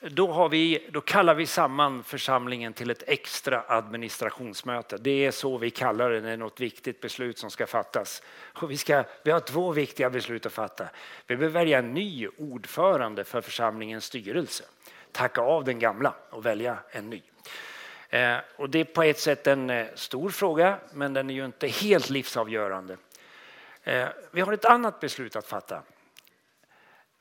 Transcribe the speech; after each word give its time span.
då, 0.00 0.32
har 0.32 0.48
vi, 0.48 0.88
då 0.90 1.00
kallar 1.00 1.34
vi 1.34 1.46
samman 1.46 2.02
församlingen 2.02 2.72
till 2.72 2.90
ett 2.90 3.02
extra 3.06 3.64
administrationsmöte. 3.68 4.96
Det 4.96 5.26
är 5.26 5.30
så 5.30 5.58
vi 5.58 5.70
kallar 5.70 6.10
det 6.10 6.20
när 6.20 6.26
det 6.26 6.32
är 6.32 6.36
något 6.36 6.60
viktigt 6.60 7.00
beslut 7.00 7.38
som 7.38 7.50
ska 7.50 7.66
fattas. 7.66 8.22
Och 8.38 8.70
vi, 8.70 8.76
ska, 8.76 9.04
vi 9.22 9.30
har 9.30 9.40
två 9.40 9.72
viktiga 9.72 10.10
beslut 10.10 10.46
att 10.46 10.52
fatta. 10.52 10.88
Vi 11.26 11.36
behöver 11.36 11.60
välja 11.60 11.78
en 11.78 11.94
ny 11.94 12.28
ordförande 12.28 13.24
för 13.24 13.40
församlingens 13.40 14.04
styrelse. 14.04 14.64
Tacka 15.12 15.40
av 15.40 15.64
den 15.64 15.78
gamla 15.78 16.14
och 16.30 16.46
välja 16.46 16.78
en 16.90 17.10
ny. 17.10 17.22
Eh, 18.08 18.36
och 18.56 18.70
det 18.70 18.78
är 18.78 18.84
på 18.84 19.02
ett 19.02 19.18
sätt 19.18 19.46
en 19.46 19.70
eh, 19.70 19.86
stor 19.94 20.30
fråga, 20.30 20.78
men 20.92 21.12
den 21.12 21.30
är 21.30 21.34
ju 21.34 21.44
inte 21.44 21.66
helt 21.66 22.10
livsavgörande. 22.10 22.96
Eh, 23.82 24.08
vi 24.30 24.40
har 24.40 24.52
ett 24.52 24.64
annat 24.64 25.00
beslut 25.00 25.36
att 25.36 25.46
fatta. 25.46 25.82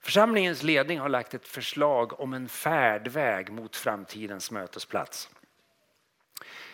Församlingens 0.01 0.63
ledning 0.63 0.99
har 0.99 1.09
lagt 1.09 1.33
ett 1.33 1.47
förslag 1.47 2.19
om 2.19 2.33
en 2.33 2.49
färdväg 2.49 3.51
mot 3.51 3.75
framtidens 3.75 4.51
mötesplats. 4.51 5.29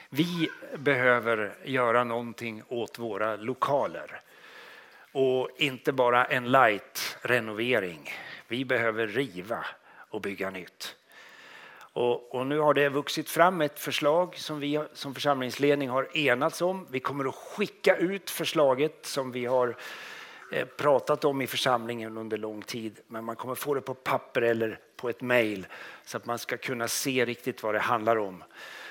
Vi 0.09 0.49
behöver 0.77 1.55
göra 1.63 2.03
någonting 2.03 2.63
åt 2.67 2.99
våra 2.99 3.35
lokaler. 3.35 4.21
Och 5.11 5.49
inte 5.57 5.91
bara 5.91 6.25
en 6.25 6.51
light 6.51 7.17
renovering. 7.21 8.09
Vi 8.47 8.65
behöver 8.65 9.07
riva 9.07 9.65
och 10.09 10.21
bygga 10.21 10.49
nytt. 10.49 10.95
Och, 11.75 12.35
och, 12.35 12.47
nu 12.47 12.59
har 12.59 12.73
det 12.73 12.89
vuxit 12.89 13.29
fram 13.29 13.61
ett 13.61 13.79
förslag 13.79 14.35
som 14.37 14.59
vi 14.59 14.83
som 14.93 15.13
församlingsledning 15.13 15.89
har 15.89 16.17
enats 16.17 16.61
om. 16.61 16.87
Vi 16.89 16.99
kommer 16.99 17.25
att 17.25 17.35
skicka 17.35 17.95
ut 17.95 18.29
förslaget 18.29 19.05
som 19.05 19.31
vi 19.31 19.45
har 19.45 19.67
Eh, 19.67 19.75
Eh, 20.53 20.65
pratat 20.65 21.25
om 21.25 21.41
i 21.41 21.47
församlingen 21.47 22.17
under 22.17 22.37
lång 22.37 22.61
tid. 22.61 22.99
Men 23.07 23.23
man 23.23 23.35
kommer 23.35 23.55
få 23.55 23.73
det 23.73 23.81
på 23.81 23.93
papper 23.93 24.41
eller 24.41 24.79
på 24.95 25.09
ett 25.09 25.21
mejl 25.21 25.67
så 26.05 26.17
att 26.17 26.25
man 26.25 26.39
ska 26.39 26.57
kunna 26.57 26.87
se 26.87 27.25
riktigt 27.25 27.63
vad 27.63 27.75
det 27.75 27.79
handlar 27.79 28.15
om. 28.15 28.43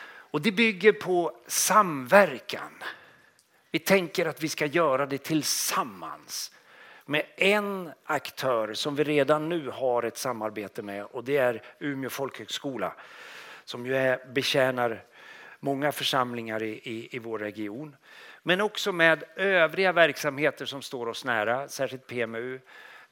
Och 0.04 0.40
det 0.40 0.52
bygger 0.52 0.92
på 0.92 1.36
samverkan. 1.46 2.82
Vi 3.70 3.78
tänker 3.78 4.26
att 4.26 4.42
vi 4.42 4.48
ska 4.48 4.66
göra 4.66 5.06
det 5.06 5.18
tillsammans 5.18 6.52
med 7.06 7.26
en 7.36 7.92
aktör 8.04 8.74
som 8.74 8.96
vi 8.96 9.04
redan 9.04 9.48
nu 9.48 9.70
har 9.70 10.02
ett 10.02 10.18
samarbete 10.18 10.82
med 10.82 11.04
och 11.04 11.24
det 11.24 11.36
är 11.36 11.62
Umeå 11.78 12.10
folkhögskola 12.10 12.92
som 13.64 13.86
ju 13.86 13.96
är, 13.96 14.32
betjänar 14.32 15.04
många 15.60 15.92
församlingar 15.92 16.62
i, 16.62 16.72
i, 16.72 17.16
i 17.16 17.18
vår 17.18 17.38
region. 17.38 17.96
Men 18.42 18.60
också 18.60 18.92
med 18.92 19.24
övriga 19.36 19.92
verksamheter 19.92 20.66
som 20.66 20.82
står 20.82 21.08
oss 21.08 21.24
nära, 21.24 21.68
särskilt 21.68 22.06
PMU, 22.06 22.60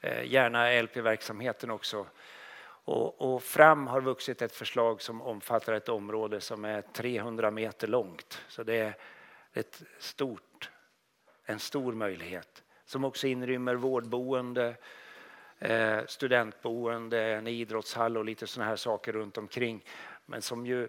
eh, 0.00 0.24
gärna 0.24 0.82
LP-verksamheten 0.82 1.70
också. 1.70 2.06
Och, 2.84 3.34
och, 3.34 3.42
fram 3.42 3.86
har 3.86 4.00
vuxit 4.00 4.42
ett 4.42 4.52
förslag 4.52 5.02
som 5.02 5.22
omfattar 5.22 5.72
ett 5.72 5.88
område 5.88 6.40
som 6.40 6.64
är 6.64 6.82
300 6.82 7.50
meter 7.50 7.88
långt. 7.88 8.42
Så 8.48 8.62
det 8.62 8.76
är 8.76 8.94
ett 9.52 9.82
stort, 9.98 10.70
en 11.44 11.58
stor 11.58 11.92
möjlighet 11.92 12.62
som 12.84 13.04
också 13.04 13.26
inrymmer 13.26 13.74
vårdboende, 13.74 14.76
eh, 15.58 15.98
studentboende, 16.06 17.22
en 17.22 17.46
idrottshall 17.46 18.16
och 18.16 18.24
lite 18.24 18.46
sådana 18.46 18.68
här 18.68 18.76
saker 18.76 19.12
runt 19.12 19.38
omkring. 19.38 19.84
Men 20.26 20.42
som 20.42 20.66
ju 20.66 20.88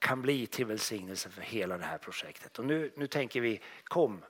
kan 0.00 0.22
bli 0.22 0.46
till 0.46 0.66
välsignelse 0.66 1.30
för 1.30 1.42
hela 1.42 1.78
det 1.78 1.84
här 1.84 1.98
projektet. 1.98 2.58
Och 2.58 2.64
nu, 2.64 2.92
nu 2.96 3.06
tänker 3.06 3.40
vi, 3.40 3.60
kom, 3.84 4.24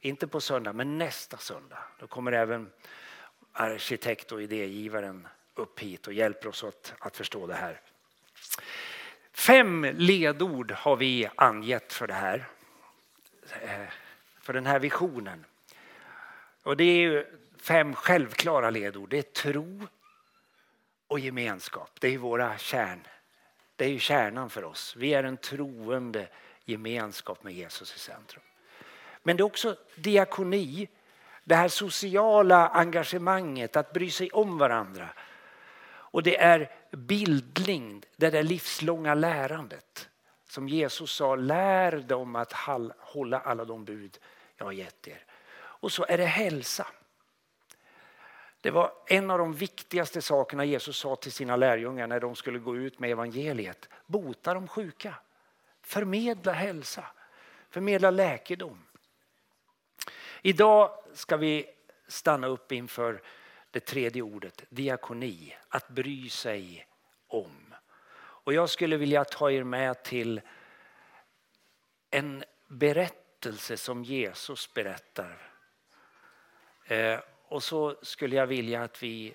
inte 0.00 0.26
på 0.26 0.40
söndag, 0.40 0.72
men 0.72 0.98
nästa 0.98 1.36
söndag. 1.36 1.78
Då 1.98 2.06
kommer 2.06 2.32
även 2.32 2.70
arkitekt 3.52 4.32
och 4.32 4.42
idégivaren 4.42 5.28
upp 5.54 5.80
hit 5.80 6.06
och 6.06 6.12
hjälper 6.12 6.48
oss 6.48 6.64
att, 6.64 6.94
att 6.98 7.16
förstå 7.16 7.46
det 7.46 7.54
här. 7.54 7.80
Fem 9.32 9.86
ledord 9.94 10.72
har 10.72 10.96
vi 10.96 11.28
angett 11.34 11.92
för 11.92 12.06
det 12.06 12.14
här. 12.14 12.48
Eh, 13.62 13.88
för 14.40 14.52
den 14.52 14.66
här 14.66 14.78
visionen. 14.78 15.44
Och 16.62 16.76
det 16.76 16.84
är 16.84 17.26
fem 17.56 17.94
självklara 17.94 18.70
ledord. 18.70 19.10
Det 19.10 19.18
är 19.18 19.22
tro 19.22 19.86
och 21.06 21.20
gemenskap. 21.20 21.90
Det 22.00 22.08
är 22.14 22.18
våra 22.18 22.58
kärn 22.58 23.06
det 23.80 23.86
är 23.86 23.90
ju 23.90 23.98
kärnan 23.98 24.50
för 24.50 24.64
oss. 24.64 24.96
Vi 24.96 25.14
är 25.14 25.24
en 25.24 25.36
troende 25.36 26.28
gemenskap 26.64 27.44
med 27.44 27.52
Jesus 27.52 27.96
i 27.96 27.98
centrum. 27.98 28.42
Men 29.22 29.36
det 29.36 29.40
är 29.40 29.44
också 29.44 29.76
diakoni, 29.94 30.88
det 31.44 31.54
här 31.54 31.68
sociala 31.68 32.68
engagemanget, 32.68 33.76
att 33.76 33.92
bry 33.92 34.10
sig 34.10 34.30
om 34.30 34.58
varandra. 34.58 35.08
Och 35.82 36.22
det 36.22 36.40
är 36.40 36.70
bildning, 36.90 38.02
det 38.16 38.30
där 38.30 38.42
livslånga 38.42 39.14
lärandet. 39.14 40.08
Som 40.48 40.68
Jesus 40.68 41.12
sa, 41.12 41.36
lär 41.36 41.98
dem 41.98 42.36
att 42.36 42.52
hålla 42.98 43.40
alla 43.40 43.64
de 43.64 43.84
bud 43.84 44.18
jag 44.56 44.64
har 44.64 44.72
gett 44.72 45.08
er. 45.08 45.24
Och 45.52 45.92
så 45.92 46.04
är 46.08 46.18
det 46.18 46.26
hälsa. 46.26 46.86
Det 48.60 48.70
var 48.70 48.92
en 49.06 49.30
av 49.30 49.38
de 49.38 49.52
viktigaste 49.52 50.22
sakerna 50.22 50.64
Jesus 50.64 50.96
sa 50.96 51.16
till 51.16 51.32
sina 51.32 51.56
lärjungar 51.56 52.06
när 52.06 52.20
de 52.20 52.34
skulle 52.34 52.58
gå 52.58 52.76
ut 52.76 52.98
med 52.98 53.10
evangeliet. 53.10 53.88
Bota 54.06 54.54
de 54.54 54.68
sjuka, 54.68 55.14
förmedla 55.82 56.52
hälsa, 56.52 57.06
förmedla 57.70 58.10
läkedom. 58.10 58.86
Idag 60.42 60.90
ska 61.12 61.36
vi 61.36 61.66
stanna 62.08 62.46
upp 62.46 62.72
inför 62.72 63.22
det 63.70 63.80
tredje 63.80 64.22
ordet, 64.22 64.64
diakoni, 64.68 65.56
att 65.68 65.88
bry 65.88 66.28
sig 66.28 66.86
om. 67.26 67.74
Och 68.18 68.52
jag 68.52 68.70
skulle 68.70 68.96
vilja 68.96 69.24
ta 69.24 69.50
er 69.50 69.64
med 69.64 70.02
till 70.02 70.40
en 72.10 72.44
berättelse 72.66 73.76
som 73.76 74.04
Jesus 74.04 74.74
berättar. 74.74 75.50
Eh, 76.84 77.20
och 77.50 77.62
så 77.62 77.96
skulle 78.02 78.36
jag 78.36 78.46
vilja 78.46 78.82
att 78.82 79.02
vi 79.02 79.34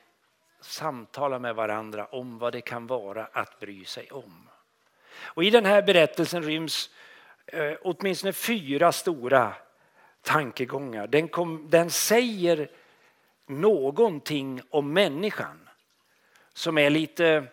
samtalar 0.61 1.39
med 1.39 1.55
varandra 1.55 2.05
om 2.05 2.37
vad 2.37 2.53
det 2.53 2.61
kan 2.61 2.87
vara 2.87 3.25
att 3.25 3.59
bry 3.59 3.85
sig 3.85 4.11
om. 4.11 4.49
Och 5.17 5.43
I 5.43 5.49
den 5.49 5.65
här 5.65 5.81
berättelsen 5.81 6.43
ryms 6.43 6.89
eh, 7.45 7.73
åtminstone 7.81 8.33
fyra 8.33 8.91
stora 8.91 9.53
tankegångar. 10.21 11.07
Den, 11.07 11.27
kom, 11.27 11.69
den 11.69 11.89
säger 11.89 12.69
någonting 13.45 14.61
om 14.69 14.93
människan 14.93 15.69
som 16.53 16.77
är 16.77 16.89
lite, 16.89 17.43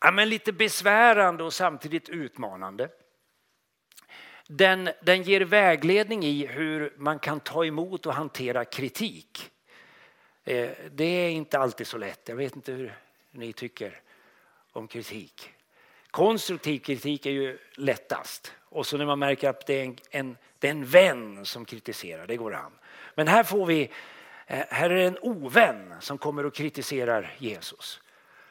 ja, 0.00 0.10
men 0.10 0.28
lite 0.28 0.52
besvärande 0.52 1.44
och 1.44 1.54
samtidigt 1.54 2.08
utmanande. 2.08 2.88
Den, 4.46 4.90
den 5.02 5.22
ger 5.22 5.40
vägledning 5.40 6.24
i 6.24 6.46
hur 6.46 6.94
man 6.96 7.18
kan 7.18 7.40
ta 7.40 7.64
emot 7.64 8.06
och 8.06 8.14
hantera 8.14 8.64
kritik. 8.64 9.50
Eh, 10.48 10.70
det 10.90 11.04
är 11.04 11.30
inte 11.30 11.58
alltid 11.58 11.86
så 11.86 11.98
lätt. 11.98 12.28
Jag 12.28 12.36
vet 12.36 12.56
inte 12.56 12.72
hur 12.72 12.98
ni 13.30 13.52
tycker 13.52 14.00
om 14.72 14.88
kritik. 14.88 15.50
Konstruktiv 16.10 16.78
kritik 16.78 17.26
är 17.26 17.30
ju 17.30 17.58
lättast. 17.74 18.52
Och 18.60 18.86
så 18.86 18.96
när 18.96 19.06
man 19.06 19.18
märker 19.18 19.48
att 19.48 19.66
det 19.66 19.74
är 19.74 19.84
en, 19.84 19.96
en, 20.10 20.36
det 20.58 20.66
är 20.66 20.70
en 20.70 20.86
vän 20.86 21.46
som 21.46 21.64
kritiserar, 21.64 22.26
det 22.26 22.36
går 22.36 22.54
an. 22.54 22.72
Men 23.14 23.28
här 23.28 23.44
får 23.44 23.66
vi, 23.66 23.90
eh, 24.46 24.64
här 24.68 24.90
är 24.90 24.94
det 24.94 25.06
en 25.06 25.18
ovän 25.18 25.94
som 26.00 26.18
kommer 26.18 26.46
och 26.46 26.54
kritiserar 26.54 27.36
Jesus. 27.38 28.00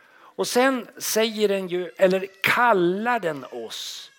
Och 0.10 0.48
sen 0.48 0.88
säger 0.98 1.48
den 1.48 1.68
ju, 1.68 1.92
eller 1.98 2.28
kallar 2.44 3.20
den 3.20 3.46
oss 3.52 4.12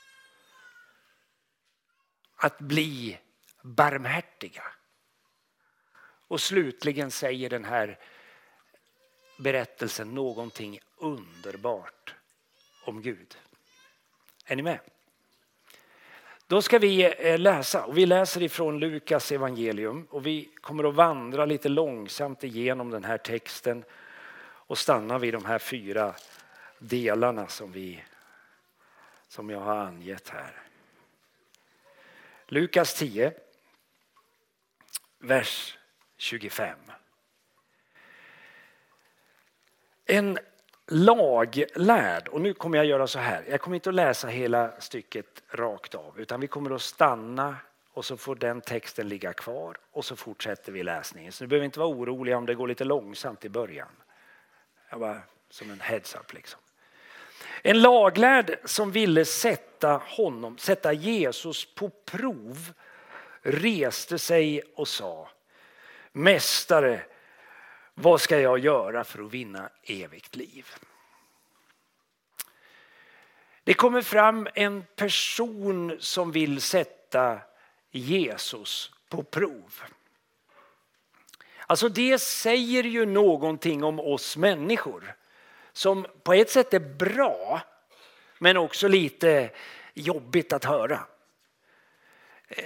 att 2.36 2.58
bli 2.58 3.18
barmhärtiga. 3.62 4.62
Och 6.28 6.40
slutligen 6.40 7.10
säger 7.10 7.50
den 7.50 7.64
här 7.64 7.98
berättelsen 9.38 10.14
någonting 10.14 10.80
underbart 10.96 12.14
om 12.84 13.02
Gud. 13.02 13.38
Är 14.44 14.56
ni 14.56 14.62
med? 14.62 14.78
Då 16.46 16.62
ska 16.62 16.78
vi 16.78 17.14
eh, 17.18 17.38
läsa 17.38 17.84
och 17.84 17.98
vi 17.98 18.06
läser 18.06 18.42
ifrån 18.42 18.78
Lukas 18.78 19.32
evangelium 19.32 20.06
och 20.10 20.26
vi 20.26 20.50
kommer 20.60 20.88
att 20.88 20.94
vandra 20.94 21.44
lite 21.44 21.68
långsamt 21.68 22.44
igenom 22.44 22.90
den 22.90 23.04
här 23.04 23.18
texten 23.18 23.84
och 24.40 24.78
stanna 24.78 25.18
vid 25.18 25.34
de 25.34 25.44
här 25.44 25.58
fyra 25.58 26.14
delarna 26.78 27.48
som, 27.48 27.72
vi, 27.72 28.04
som 29.28 29.50
jag 29.50 29.60
har 29.60 29.76
angett 29.76 30.28
här. 30.28 30.62
Lukas 32.46 32.94
10, 32.94 33.32
vers 35.18 35.77
25. 36.18 36.78
En 40.06 40.38
laglärd, 40.86 42.28
och 42.28 42.40
nu 42.40 42.54
kommer 42.54 42.78
jag 42.78 42.86
göra 42.86 43.06
så 43.06 43.18
här, 43.18 43.44
jag 43.50 43.60
kommer 43.60 43.74
inte 43.74 43.88
att 43.88 43.94
läsa 43.94 44.28
hela 44.28 44.80
stycket 44.80 45.42
rakt 45.50 45.94
av 45.94 46.20
utan 46.20 46.40
vi 46.40 46.46
kommer 46.46 46.70
att 46.70 46.82
stanna 46.82 47.56
och 47.92 48.04
så 48.04 48.16
får 48.16 48.36
den 48.36 48.60
texten 48.60 49.08
ligga 49.08 49.32
kvar 49.32 49.76
och 49.92 50.04
så 50.04 50.16
fortsätter 50.16 50.72
vi 50.72 50.82
läsningen. 50.82 51.32
Så 51.32 51.44
ni 51.44 51.48
behöver 51.48 51.64
inte 51.64 51.78
vara 51.78 51.88
oroliga 51.88 52.36
om 52.36 52.46
det 52.46 52.54
går 52.54 52.68
lite 52.68 52.84
långsamt 52.84 53.44
i 53.44 53.48
början. 53.48 53.88
Jag 54.90 55.00
bara 55.00 55.20
som 55.50 55.70
en 55.70 55.80
heads 55.80 56.14
up 56.14 56.32
liksom. 56.32 56.60
En 57.62 57.82
laglärd 57.82 58.58
som 58.64 58.92
ville 58.92 59.24
sätta 59.24 60.02
honom, 60.06 60.58
sätta 60.58 60.92
Jesus 60.92 61.74
på 61.74 61.88
prov 61.88 62.72
reste 63.42 64.18
sig 64.18 64.62
och 64.74 64.88
sa 64.88 65.28
Mästare, 66.12 67.02
vad 67.94 68.20
ska 68.20 68.40
jag 68.40 68.58
göra 68.58 69.04
för 69.04 69.24
att 69.24 69.32
vinna 69.32 69.70
evigt 69.82 70.36
liv? 70.36 70.66
Det 73.64 73.74
kommer 73.74 74.02
fram 74.02 74.48
en 74.54 74.84
person 74.96 75.96
som 76.00 76.32
vill 76.32 76.60
sätta 76.60 77.38
Jesus 77.90 78.92
på 79.08 79.22
prov. 79.22 79.82
Alltså 81.66 81.88
det 81.88 82.18
säger 82.18 82.84
ju 82.84 83.06
någonting 83.06 83.84
om 83.84 84.00
oss 84.00 84.36
människor 84.36 85.14
som 85.72 86.06
på 86.22 86.32
ett 86.32 86.50
sätt 86.50 86.74
är 86.74 86.80
bra 86.80 87.60
men 88.38 88.56
också 88.56 88.88
lite 88.88 89.50
jobbigt 89.94 90.52
att 90.52 90.64
höra. 90.64 91.00
Eh, 92.48 92.64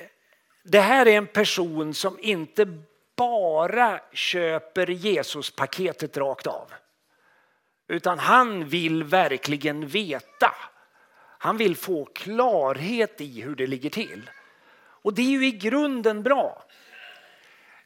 det 0.62 0.80
här 0.80 1.06
är 1.06 1.16
en 1.16 1.26
person 1.26 1.94
som 1.94 2.18
inte 2.20 2.82
bara 3.16 4.00
köper 4.12 4.86
Jesus-paketet 4.86 6.16
rakt 6.16 6.46
av. 6.46 6.72
Utan 7.88 8.18
han 8.18 8.68
vill 8.68 9.04
verkligen 9.04 9.86
veta. 9.86 10.54
Han 11.38 11.56
vill 11.56 11.76
få 11.76 12.04
klarhet 12.04 13.20
i 13.20 13.40
hur 13.40 13.56
det 13.56 13.66
ligger 13.66 13.90
till. 13.90 14.30
Och 14.74 15.14
det 15.14 15.22
är 15.22 15.30
ju 15.30 15.46
i 15.46 15.50
grunden 15.50 16.22
bra. 16.22 16.64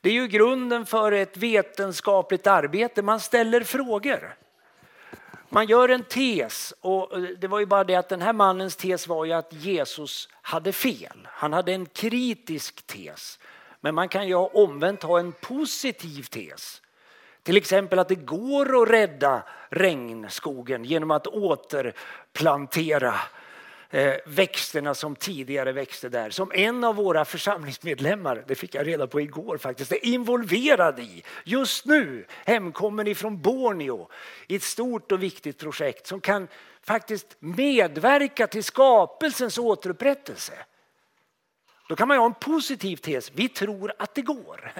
Det 0.01 0.09
är 0.09 0.13
ju 0.13 0.29
grunden 0.29 0.87
för 0.87 1.13
ett 1.13 1.37
vetenskapligt 1.37 2.47
arbete. 2.47 3.03
Man 3.03 3.21
ställer 3.21 3.61
frågor. 3.61 4.37
Man 5.49 5.67
gör 5.67 5.89
en 5.89 6.03
tes 6.03 6.75
och 6.81 7.17
eh, 7.17 7.23
det 7.23 7.49
var 7.49 7.59
ju 7.59 7.67
bara 7.67 7.85
det 7.85 7.95
att 7.95 8.09
den 8.09 8.23
här 8.23 8.33
mannens 8.33 8.77
tes 8.77 9.07
var 9.07 9.25
ju 9.25 9.33
att 9.33 9.53
Jesus 9.53 10.29
hade 10.43 10.73
fel. 10.73 11.29
Han 11.31 11.53
hade 11.53 11.73
en 11.73 11.87
kritisk 11.87 12.87
tes. 12.87 13.39
Men 13.87 13.95
man 13.95 14.09
kan 14.09 14.29
ju 14.29 14.35
omvänt 14.35 15.03
ha 15.03 15.19
en 15.19 15.33
positiv 15.33 16.23
tes. 16.23 16.83
Till 17.43 17.57
exempel 17.57 17.99
att 17.99 18.09
det 18.09 18.15
går 18.15 18.83
att 18.83 18.91
rädda 18.91 19.43
regnskogen 19.69 20.85
genom 20.85 21.11
att 21.11 21.27
återplantera 21.27 23.15
eh, 23.91 24.15
växterna 24.27 24.95
som 24.95 25.17
tidigare 25.17 25.73
växte 25.73 26.09
där. 26.09 26.31
Som 26.31 26.53
en 26.55 26.85
av 26.85 26.95
våra 26.95 27.25
församlingsmedlemmar, 27.25 28.45
det 28.47 28.55
fick 28.55 28.75
jag 28.75 28.87
reda 28.87 29.07
på 29.07 29.21
igår 29.21 29.59
faktiskt, 29.59 29.93
är 29.93 30.05
involverad 30.05 30.99
i. 30.99 31.23
Just 31.45 31.87
nu 31.87 32.27
hemkommen 32.45 33.07
ifrån 33.07 33.43
Borneo 33.43 34.09
i 34.47 34.57
ett 34.57 34.63
stort 34.63 35.13
och 35.13 35.23
viktigt 35.23 35.59
projekt 35.59 36.07
som 36.07 36.21
kan 36.21 36.49
faktiskt 36.83 37.37
medverka 37.39 38.47
till 38.47 38.65
skapelsens 38.65 39.59
återupprättelse. 39.59 40.53
Då 41.89 41.97
kan 41.97 42.09
man 42.09 42.17
ju 42.17 42.19
ha 42.19 42.27
en 42.27 42.35
positiv 42.35 42.97
tes. 42.97 43.33
Vi 43.33 43.49
tror 43.49 43.93
att 43.99 44.15
det 44.15 44.23
går. 44.23 44.73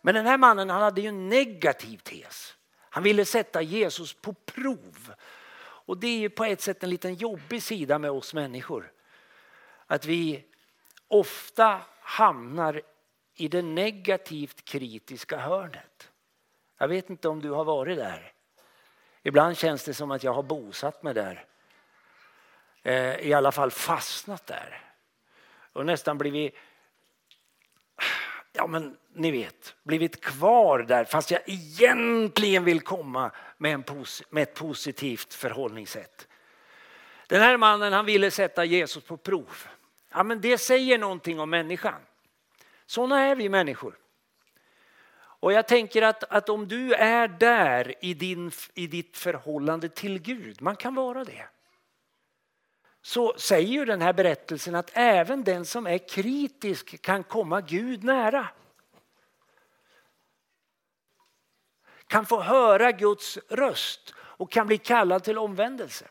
Men 0.00 0.14
den 0.14 0.26
här 0.26 0.38
mannen 0.38 0.70
han 0.70 0.82
hade 0.82 1.00
ju 1.00 1.08
en 1.08 1.28
negativ 1.28 1.98
tes. 1.98 2.56
Han 2.78 3.02
ville 3.02 3.24
sätta 3.24 3.62
Jesus 3.62 4.14
på 4.14 4.32
prov. 4.32 5.14
Och 5.58 5.98
det 5.98 6.06
är 6.06 6.18
ju 6.18 6.30
på 6.30 6.44
ett 6.44 6.60
sätt 6.60 6.82
en 6.82 6.90
liten 6.90 7.14
jobbig 7.14 7.62
sida 7.62 7.98
med 7.98 8.10
oss 8.10 8.34
människor. 8.34 8.92
Att 9.86 10.04
vi 10.04 10.44
ofta 11.08 11.80
hamnar 12.00 12.82
i 13.34 13.48
det 13.48 13.62
negativt 13.62 14.64
kritiska 14.64 15.38
hörnet. 15.38 16.10
Jag 16.78 16.88
vet 16.88 17.10
inte 17.10 17.28
om 17.28 17.42
du 17.42 17.50
har 17.50 17.64
varit 17.64 17.98
där. 17.98 18.32
Ibland 19.22 19.56
känns 19.56 19.84
det 19.84 19.94
som 19.94 20.10
att 20.10 20.24
jag 20.24 20.32
har 20.32 20.42
bosatt 20.42 21.02
mig 21.02 21.14
där. 21.14 21.44
Eh, 22.82 23.16
I 23.16 23.32
alla 23.32 23.52
fall 23.52 23.70
fastnat 23.70 24.46
där 24.46 24.86
och 25.76 25.86
nästan 25.86 26.18
blivit, 26.18 26.54
ja 28.52 28.66
men 28.66 28.96
ni 29.14 29.30
vet, 29.30 29.76
blivit 29.82 30.20
kvar 30.20 30.78
där 30.78 31.04
fast 31.04 31.30
jag 31.30 31.40
egentligen 31.46 32.64
vill 32.64 32.80
komma 32.80 33.30
med, 33.58 33.74
en, 33.74 33.84
med 34.30 34.42
ett 34.42 34.54
positivt 34.54 35.34
förhållningssätt. 35.34 36.28
Den 37.28 37.40
här 37.40 37.56
mannen 37.56 37.92
han 37.92 38.06
ville 38.06 38.30
sätta 38.30 38.64
Jesus 38.64 39.04
på 39.04 39.16
prov. 39.16 39.66
Ja, 40.12 40.22
men 40.22 40.40
det 40.40 40.58
säger 40.58 40.98
någonting 40.98 41.40
om 41.40 41.50
människan. 41.50 42.00
Sådana 42.86 43.20
är 43.20 43.36
vi 43.36 43.48
människor. 43.48 43.98
Och 45.18 45.52
jag 45.52 45.68
tänker 45.68 46.02
att, 46.02 46.24
att 46.24 46.48
om 46.48 46.68
du 46.68 46.94
är 46.94 47.28
där 47.28 47.94
i, 48.00 48.14
din, 48.14 48.50
i 48.74 48.86
ditt 48.86 49.16
förhållande 49.16 49.88
till 49.88 50.18
Gud, 50.18 50.62
man 50.62 50.76
kan 50.76 50.94
vara 50.94 51.24
det 51.24 51.48
så 53.06 53.34
säger 53.38 53.68
ju 53.68 53.84
den 53.84 54.02
här 54.02 54.12
berättelsen 54.12 54.74
att 54.74 54.90
även 54.92 55.44
den 55.44 55.64
som 55.64 55.86
är 55.86 56.08
kritisk 56.08 57.02
kan 57.02 57.24
komma 57.24 57.60
Gud 57.60 58.04
nära. 58.04 58.48
Kan 62.06 62.26
få 62.26 62.40
höra 62.40 62.92
Guds 62.92 63.38
röst 63.48 64.14
och 64.18 64.50
kan 64.50 64.66
bli 64.66 64.78
kallad 64.78 65.24
till 65.24 65.38
omvändelse. 65.38 66.08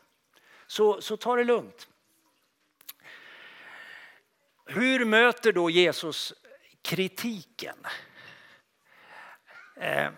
Så, 0.66 1.00
så 1.00 1.16
ta 1.16 1.36
det 1.36 1.44
lugnt. 1.44 1.88
Hur 4.66 5.04
möter 5.04 5.52
då 5.52 5.70
Jesus 5.70 6.34
kritiken? 6.82 7.76
Eh, 9.76 10.10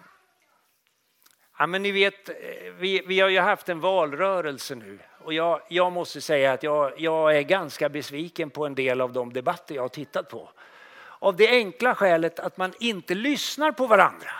ja, 1.59 1.67
men 1.67 1.83
ni 1.83 1.93
vet, 1.93 2.29
eh, 2.29 2.35
vi, 2.79 3.03
vi 3.07 3.21
har 3.21 3.29
ju 3.29 3.41
haft 3.41 3.69
en 3.69 3.81
valrörelse 3.81 4.75
nu 4.75 4.99
och 5.19 5.35
jag, 5.35 5.61
jag 5.69 5.93
måste 5.93 6.21
säga 6.21 6.53
att 6.53 6.63
jag, 6.63 6.93
jag, 7.01 7.37
är 7.37 7.43
ganska 7.43 7.89
besviken 7.89 8.51
på 8.51 8.67
en 8.67 8.75
del 8.75 9.01
av 9.01 9.13
de 9.13 9.33
debatter 9.33 9.75
jag 9.75 9.83
har 9.83 9.89
tittat 9.89 10.29
på. 10.29 10.51
Av 11.19 11.37
det 11.37 11.49
enkla 11.49 11.95
skälet 11.95 12.41
att 12.41 12.57
man 12.57 12.73
inte 12.81 13.15
lyssnar 13.15 13.73
på 13.73 13.87
varandra. 13.87 14.31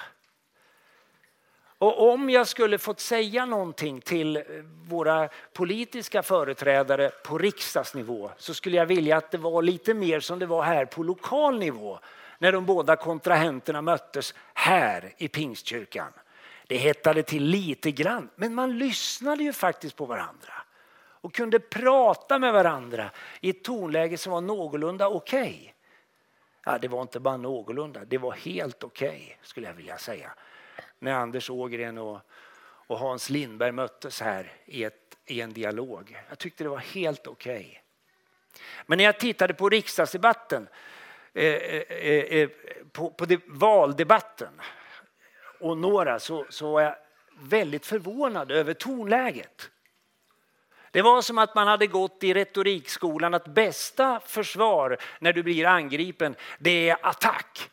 Och 1.79 2.13
om 2.13 2.31
jag 2.31 2.49
skulle 2.49 2.79
fått 2.79 3.01
säga 3.01 3.47
någonting 3.47 4.01
till 4.01 4.37
eh, 4.37 4.43
våra 4.89 5.29
politiska 5.53 6.23
företrädare 6.23 7.11
på 7.25 7.39
riksdagsnivå 7.39 8.31
så 8.37 8.55
skulle 8.55 8.77
jag 8.77 8.87
vilja 8.87 9.17
att 9.17 9.31
det 9.31 9.39
var 9.39 9.63
lite 9.63 9.95
mer 9.95 10.21
som 10.21 10.39
det 10.39 10.47
var 10.47 10.63
här 10.63 10.85
på 10.85 11.03
lokal 11.03 11.59
nivå 11.59 11.99
när 12.39 12.53
de 12.53 12.67
båda 12.67 12.97
kontrahenterna 12.97 13.83
möttes 13.83 14.35
här 14.55 15.15
i 15.17 15.29
Pingstkyrkan. 15.29 16.13
Det 16.69 16.77
hettade 16.77 17.23
till 17.23 17.45
lite 17.45 17.91
grann, 17.91 18.31
men 18.37 18.55
man 18.55 18.79
lyssnade 18.79 19.43
ju 19.43 19.53
faktiskt 19.53 19.97
på 19.97 20.07
varandra 20.07 20.53
och 21.21 21.35
kunde 21.35 21.61
prata 21.61 22.39
med 22.39 22.53
varandra 22.53 23.11
i 23.41 23.51
ett 23.51 23.65
tonläge 23.65 24.19
som 24.19 24.33
var 24.33 24.41
någorlunda 24.41 25.09
okej. 25.09 25.41
Okay. 25.41 25.73
Ja, 26.65 26.79
det 26.79 26.89
var 26.89 27.03
inte 27.03 27.21
bara 27.21 27.37
någorlunda, 27.37 28.05
det 28.05 28.19
var 28.19 28.33
helt 28.33 28.85
okej 28.85 29.09
okay, 29.09 29.37
skulle 29.43 29.67
jag 29.67 29.75
vilja 29.75 29.99
säga. 29.99 30.31
När 30.99 31.13
Anders 31.13 31.51
Ågren 31.51 31.99
och, 31.99 32.21
och 32.61 32.99
Hans 32.99 33.31
Lindberg 33.31 33.73
möttes 33.73 34.21
här 34.21 34.53
i, 34.67 34.85
ett, 34.85 35.19
i 35.27 35.41
en 35.41 35.53
dialog. 35.53 36.19
Jag 36.29 36.39
tyckte 36.39 36.65
det 36.65 36.71
var 36.71 36.79
helt 36.79 37.27
okej. 37.27 37.57
Okay. 37.57 37.79
Men 38.87 38.99
när 38.99 39.05
jag 39.05 39.21
tittade 39.21 39.55
på 39.55 39.69
riksdagsdebatten, 39.69 40.69
eh, 41.35 41.45
eh, 41.45 41.83
eh, 41.91 42.39
eh 42.39 42.49
på, 42.93 43.11
på 43.11 43.25
det, 43.25 43.41
valdebatten 43.47 44.61
och 45.61 45.79
några 45.79 46.19
så, 46.19 46.47
så 46.49 46.73
var 46.73 46.81
jag 46.81 46.97
väldigt 47.41 47.87
förvånad 47.87 48.51
över 48.51 48.75
tonläget. 48.75 49.71
Det 50.91 51.03
var 51.03 51.23
som 51.23 51.39
att 51.39 51.55
man 51.55 51.69
hade 51.69 51.87
gått 51.87 52.25
i 52.25 52.35
retorikskolan 52.35 53.35
att 53.35 53.55
bästa 53.55 54.21
försvar 54.21 54.97
när 55.19 55.33
du 55.33 55.43
blir 55.43 55.67
angripen, 55.67 56.35
det 56.59 56.89
är 56.89 56.97
attack. 57.03 57.71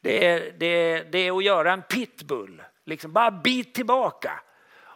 Det 0.00 0.26
är, 0.26 0.54
det 0.58 0.66
är, 0.66 1.04
det 1.04 1.18
är 1.18 1.36
att 1.36 1.44
göra 1.44 1.72
en 1.72 1.82
pitbull, 1.82 2.62
liksom 2.84 3.12
bara 3.12 3.30
bit 3.30 3.74
tillbaka 3.74 4.40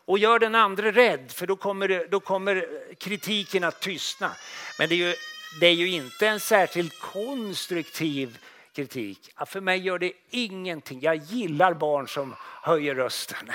och 0.04 0.18
gör 0.18 0.38
den 0.38 0.54
andra 0.54 0.92
rädd 0.92 1.30
för 1.30 1.46
då 1.46 1.56
kommer, 1.56 2.06
då 2.10 2.20
kommer 2.20 2.66
kritiken 2.94 3.64
att 3.64 3.80
tystna. 3.80 4.30
Men 4.78 4.88
det 4.88 4.94
är, 4.94 5.08
ju, 5.08 5.14
det 5.60 5.66
är 5.66 5.74
ju 5.74 5.90
inte 5.90 6.28
en 6.28 6.40
särskilt 6.40 7.00
konstruktiv 7.00 8.38
kritik. 8.72 9.34
För 9.46 9.60
mig 9.60 9.78
gör 9.78 9.98
det 9.98 10.12
ingenting. 10.30 11.00
Jag 11.00 11.16
gillar 11.16 11.74
barn 11.74 12.08
som 12.08 12.34
höjer 12.62 12.94
rösten. 12.94 13.50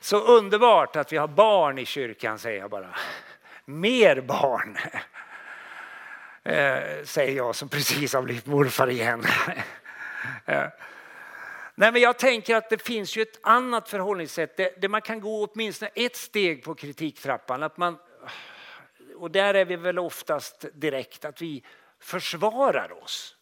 Så 0.00 0.20
underbart 0.20 0.96
att 0.96 1.12
vi 1.12 1.16
har 1.16 1.28
barn 1.28 1.78
i 1.78 1.84
kyrkan 1.84 2.38
säger 2.38 2.60
jag 2.60 2.70
bara. 2.70 2.94
Mer 3.64 4.20
barn. 4.20 4.78
Eh, 6.42 7.04
säger 7.04 7.36
jag 7.36 7.54
som 7.54 7.68
precis 7.68 8.14
har 8.14 8.22
blivit 8.22 8.46
morfar 8.46 8.90
igen. 8.90 9.24
Eh. 10.46 10.66
Nej, 11.74 11.92
men 11.92 12.02
jag 12.02 12.18
tänker 12.18 12.56
att 12.56 12.70
det 12.70 12.82
finns 12.82 13.16
ju 13.16 13.22
ett 13.22 13.38
annat 13.42 13.88
förhållningssätt 13.88 14.56
där 14.56 14.88
man 14.88 15.02
kan 15.02 15.20
gå 15.20 15.46
åtminstone 15.46 15.90
ett 15.94 16.16
steg 16.16 16.64
på 16.64 16.74
kritiktrappan. 16.74 17.62
Att 17.62 17.76
man, 17.76 17.98
och 19.16 19.30
där 19.30 19.54
är 19.54 19.64
vi 19.64 19.76
väl 19.76 19.98
oftast 19.98 20.64
direkt 20.72 21.24
att 21.24 21.42
vi 21.42 21.64
försvarar 22.00 23.02
oss. 23.02 23.36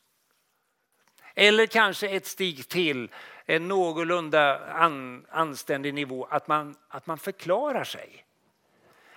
Eller 1.40 1.66
kanske 1.66 2.08
ett 2.08 2.26
steg 2.26 2.68
till, 2.68 3.10
en 3.46 3.68
någorlunda 3.68 4.58
an, 4.72 5.26
anständig 5.30 5.94
nivå, 5.94 6.24
att 6.24 6.48
man, 6.48 6.76
att 6.88 7.06
man 7.06 7.18
förklarar 7.18 7.84
sig. 7.84 8.24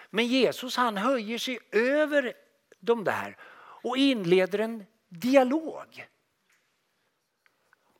Men 0.09 0.27
Jesus 0.27 0.75
han 0.75 0.97
höjer 0.97 1.37
sig 1.37 1.59
över 1.71 2.33
de 2.79 3.03
där 3.03 3.37
och 3.83 3.97
inleder 3.97 4.59
en 4.59 4.85
dialog. 5.09 6.07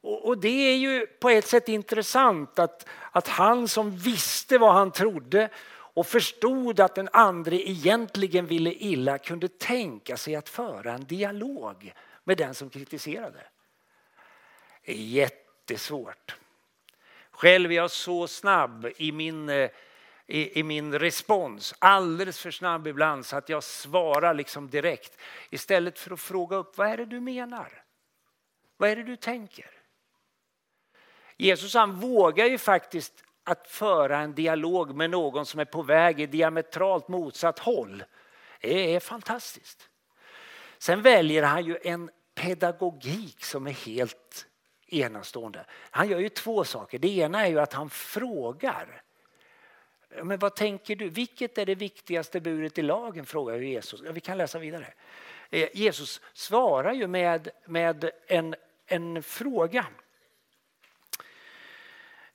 Och, 0.01 0.25
och, 0.25 0.37
det 0.37 0.71
är 0.71 0.77
ju 0.77 1.07
på 1.07 1.29
ett 1.29 1.47
sätt 1.47 1.69
intressant 1.69 2.59
att, 2.59 2.87
att 3.11 3.27
han 3.27 3.67
som 3.67 3.97
visste 3.97 4.57
vad 4.57 4.73
han 4.73 4.91
trodde 4.91 5.49
och 5.71 6.07
förstod 6.07 6.79
att 6.79 6.95
den 6.95 7.09
andre 7.13 7.69
egentligen 7.69 8.45
ville 8.45 8.73
illa 8.73 9.17
kunde 9.17 9.47
tänka 9.47 10.17
sig 10.17 10.35
att 10.35 10.49
föra 10.49 10.93
en 10.93 11.05
dialog 11.05 11.93
med 12.23 12.37
den 12.37 12.53
som 12.53 12.69
kritiserade. 12.69 13.43
Det 14.85 14.91
är 14.91 14.95
jättesvårt. 14.95 16.35
Själv 17.31 17.71
är 17.71 17.75
jag 17.75 17.91
så 17.91 18.27
snabb 18.27 18.87
i 18.97 19.11
min, 19.11 19.49
eh, 19.49 19.69
i, 20.27 20.59
i, 20.59 20.63
min 20.63 20.99
respons, 20.99 21.73
alldeles 21.79 22.39
för 22.39 22.51
snabb 22.51 22.87
ibland 22.87 23.25
så 23.25 23.37
att 23.37 23.49
jag 23.49 23.63
svarar 23.63 24.33
liksom 24.33 24.69
direkt 24.69 25.17
istället 25.49 25.99
för 25.99 26.11
att 26.11 26.19
fråga 26.19 26.55
upp 26.55 26.77
vad 26.77 26.87
är 26.87 26.97
det 26.97 27.05
du 27.05 27.19
menar? 27.19 27.83
Vad 28.77 28.89
är 28.89 28.95
det 28.95 29.03
du 29.03 29.15
tänker? 29.15 29.69
Jesus 31.37 31.73
han 31.73 31.99
vågar 31.99 32.45
ju 32.45 32.57
faktiskt 32.57 33.23
att 33.43 33.67
föra 33.67 34.17
en 34.17 34.35
dialog 34.35 34.95
med 34.95 35.09
någon 35.09 35.45
som 35.45 35.59
är 35.59 35.65
på 35.65 35.81
väg 35.81 36.19
i 36.19 36.25
diametralt 36.25 37.07
motsatt 37.07 37.59
håll. 37.59 38.03
Det 38.61 38.95
är 38.95 38.99
fantastiskt. 38.99 39.89
Sen 40.77 41.01
väljer 41.01 41.43
han 41.43 41.65
ju 41.65 41.77
en 41.83 42.09
pedagogik 42.35 43.45
som 43.45 43.67
är 43.67 43.71
helt 43.71 44.47
enastående. 44.93 45.65
Han 45.69 46.09
gör 46.09 46.19
ju 46.19 46.29
två 46.29 46.63
saker. 46.63 46.99
Det 46.99 47.17
ena 47.17 47.45
är 47.45 47.49
ju 47.49 47.59
att 47.59 47.73
han 47.73 47.89
frågar. 47.89 49.03
Men 50.23 50.39
vad 50.39 50.55
tänker 50.55 50.95
du? 50.95 51.09
Vilket 51.09 51.57
är 51.57 51.65
det 51.65 51.75
viktigaste 51.75 52.39
budet 52.39 52.77
i 52.77 52.81
lagen? 52.81 53.25
frågar 53.25 53.57
Jesus. 53.57 54.01
Ja, 54.05 54.11
vi 54.11 54.19
kan 54.19 54.37
läsa 54.37 54.59
vidare. 54.59 54.93
Eh, 55.49 55.69
Jesus 55.73 56.21
svarar 56.33 56.93
ju 56.93 57.07
med, 57.07 57.49
med 57.65 58.11
en, 58.27 58.55
en 58.85 59.23
fråga. 59.23 59.85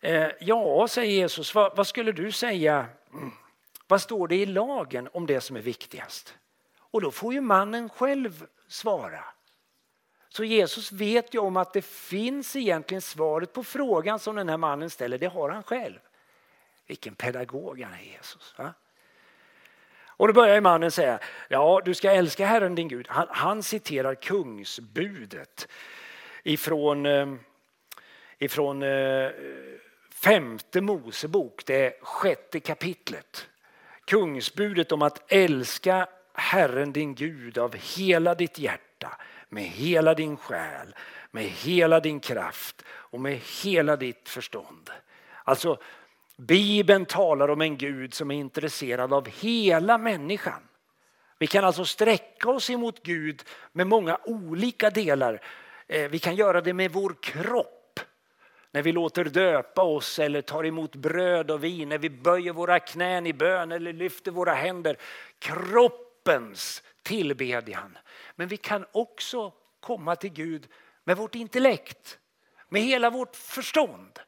Eh, 0.01 0.29
ja, 0.41 0.89
säger 0.89 1.13
Jesus, 1.13 1.55
vad, 1.55 1.77
vad 1.77 1.87
skulle 1.87 2.13
du 2.13 2.33
säga? 2.33 2.87
Vad 3.87 4.03
står 4.03 4.29
det 4.29 4.37
i 4.37 4.47
lagen 4.47 5.09
om 5.13 5.27
det 5.27 5.41
som 5.41 5.57
är 5.57 5.61
viktigast? 5.61 6.35
Och 6.79 7.01
då 7.01 7.11
får 7.11 7.35
ju 7.35 7.41
mannen 7.41 7.89
själv 7.89 8.47
svara. 8.69 9.25
Så 10.37 10.45
Jesus 10.45 10.93
vet 10.93 11.35
ju 11.35 11.39
om 11.39 11.57
att 11.57 11.73
det 11.73 11.85
finns 11.85 12.57
egentligen 12.57 13.03
svaret 13.03 13.53
på 13.53 13.65
frågan 13.65 14.19
som 14.19 14.37
den 14.37 14.49
här 14.49 14.57
mannen 14.57 14.91
ställer, 14.91 15.19
det 15.19 15.27
har 15.27 15.51
han 15.51 15.63
själv. 15.63 15.99
Vilken 16.87 17.15
pedagog 17.15 17.81
han 17.81 17.93
är 17.93 18.03
Jesus. 18.03 18.55
Va? 18.59 18.75
Och 20.07 20.27
då 20.27 20.33
börjar 20.33 20.61
mannen 20.61 20.91
säga, 20.91 21.19
ja 21.49 21.81
du 21.85 21.95
ska 21.95 22.11
älska 22.11 22.47
Herren 22.47 22.75
din 22.75 22.89
Gud. 22.89 23.07
Han, 23.09 23.27
han 23.31 23.63
citerar 23.63 24.15
kungsbudet 24.15 25.69
ifrån, 26.43 27.07
eh, 27.07 27.35
ifrån 28.39 28.83
eh, 28.83 29.31
femte 30.11 30.81
Mosebok, 30.81 31.67
det 31.67 31.99
sjätte 32.03 32.61
kapitlet. 32.61 33.49
Kungsbudet 34.05 34.93
om 34.93 35.03
att 35.03 35.33
älska 35.33 36.09
Herren 36.35 36.93
din 36.93 37.15
Gud 37.15 37.59
av 37.59 37.75
hela 37.75 38.35
ditt 38.35 38.59
hjärta, 38.59 39.19
med 39.57 39.65
hela 39.65 40.15
din 40.15 40.37
själ, 40.37 40.95
med 41.31 41.45
hela 41.45 42.01
din 42.01 42.21
kraft 42.21 42.83
och 42.89 43.21
med 43.21 43.41
hela 43.63 43.97
ditt 43.97 44.29
förstånd. 44.29 44.91
Alltså, 45.45 45.79
Bibeln 46.37 47.05
talar 47.05 47.49
om 47.49 47.61
en 47.61 47.77
Gud 47.77 48.15
som 48.15 48.31
är 48.31 48.35
intresserad 48.35 49.13
av 49.13 49.29
hela 49.29 49.99
människan. 49.99 50.63
Vi 51.39 51.47
kan 51.47 51.65
alltså 51.65 51.85
sträcka 51.85 52.51
oss 52.51 52.71
emot 52.71 53.03
Gud 53.03 53.43
med 53.73 53.87
många 53.87 54.19
olika 54.25 54.91
delar. 54.91 55.41
Eh, 55.87 56.09
vi 56.09 56.19
kan 56.19 56.37
göra 56.37 56.61
det 56.61 56.73
med 56.73 56.93
vår 56.93 57.17
kropp 57.23 58.01
när 58.71 58.83
vi 58.83 58.93
låter 58.93 59.25
döpa 59.25 59.83
oss 59.83 60.19
eller 60.19 60.43
tar 60.43 60.67
emot 60.67 60.97
bröd 60.97 61.51
och 61.51 61.65
vin, 61.65 61.89
när 61.89 61.99
vi 61.99 62.11
böjer 62.11 62.53
våra 62.53 62.81
knän 62.81 63.27
i 63.27 63.33
bön 63.33 63.73
eller 63.73 63.93
lyfter 63.93 64.31
våra 64.31 64.55
händer. 64.55 64.97
Kroppens 66.27 66.83
tillbedjan. 67.03 67.99
Men 68.37 68.49
vi 68.49 68.57
kan 68.57 68.85
också 68.93 69.53
komma 69.81 70.17
till 70.17 70.33
Gud 70.33 70.67
med 71.05 71.17
vårt 71.17 71.35
intellekt, 71.35 72.19
med 72.69 72.83
hela 72.83 73.11
vårt 73.11 73.37
förstånd. 73.37 74.19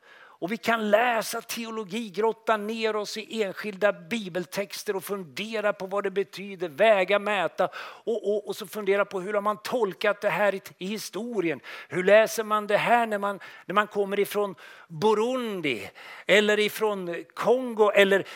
Och 0.41 0.53
vi 0.53 0.57
kan 0.57 0.91
läsa 0.91 1.41
teologi, 1.41 2.11
grotta 2.11 2.57
ner 2.57 2.97
oss 2.97 3.17
i 3.17 3.43
enskilda 3.43 3.93
bibeltexter 3.93 4.97
och 4.97 5.05
fundera 5.05 5.73
på 5.73 5.87
vad 5.87 6.05
det 6.05 6.11
betyder, 6.11 6.69
väga, 6.69 7.19
mäta 7.19 7.69
och, 8.05 8.29
och, 8.29 8.49
och 8.49 8.57
så 8.57 8.67
fundera 8.67 9.05
på 9.05 9.21
hur 9.21 9.35
har 9.35 9.41
man 9.41 9.63
tolkat 9.63 10.21
det 10.21 10.31
här 10.31 10.55
i, 10.55 10.61
i, 10.79 10.87
historien. 10.87 11.61
Hur 11.89 12.05
läser 12.05 12.45
man 12.45 12.67
det 12.67 12.77
här 12.77 13.07
när 13.07 13.19
man, 13.19 13.41
när 13.67 13.75
man 13.75 13.87
kommer 13.87 14.21
ifrån 14.21 14.55
Burundi 14.89 15.91
eller 16.27 16.59
ifrån 16.59 17.25
Kongo 17.35 17.91
eller 17.91 18.27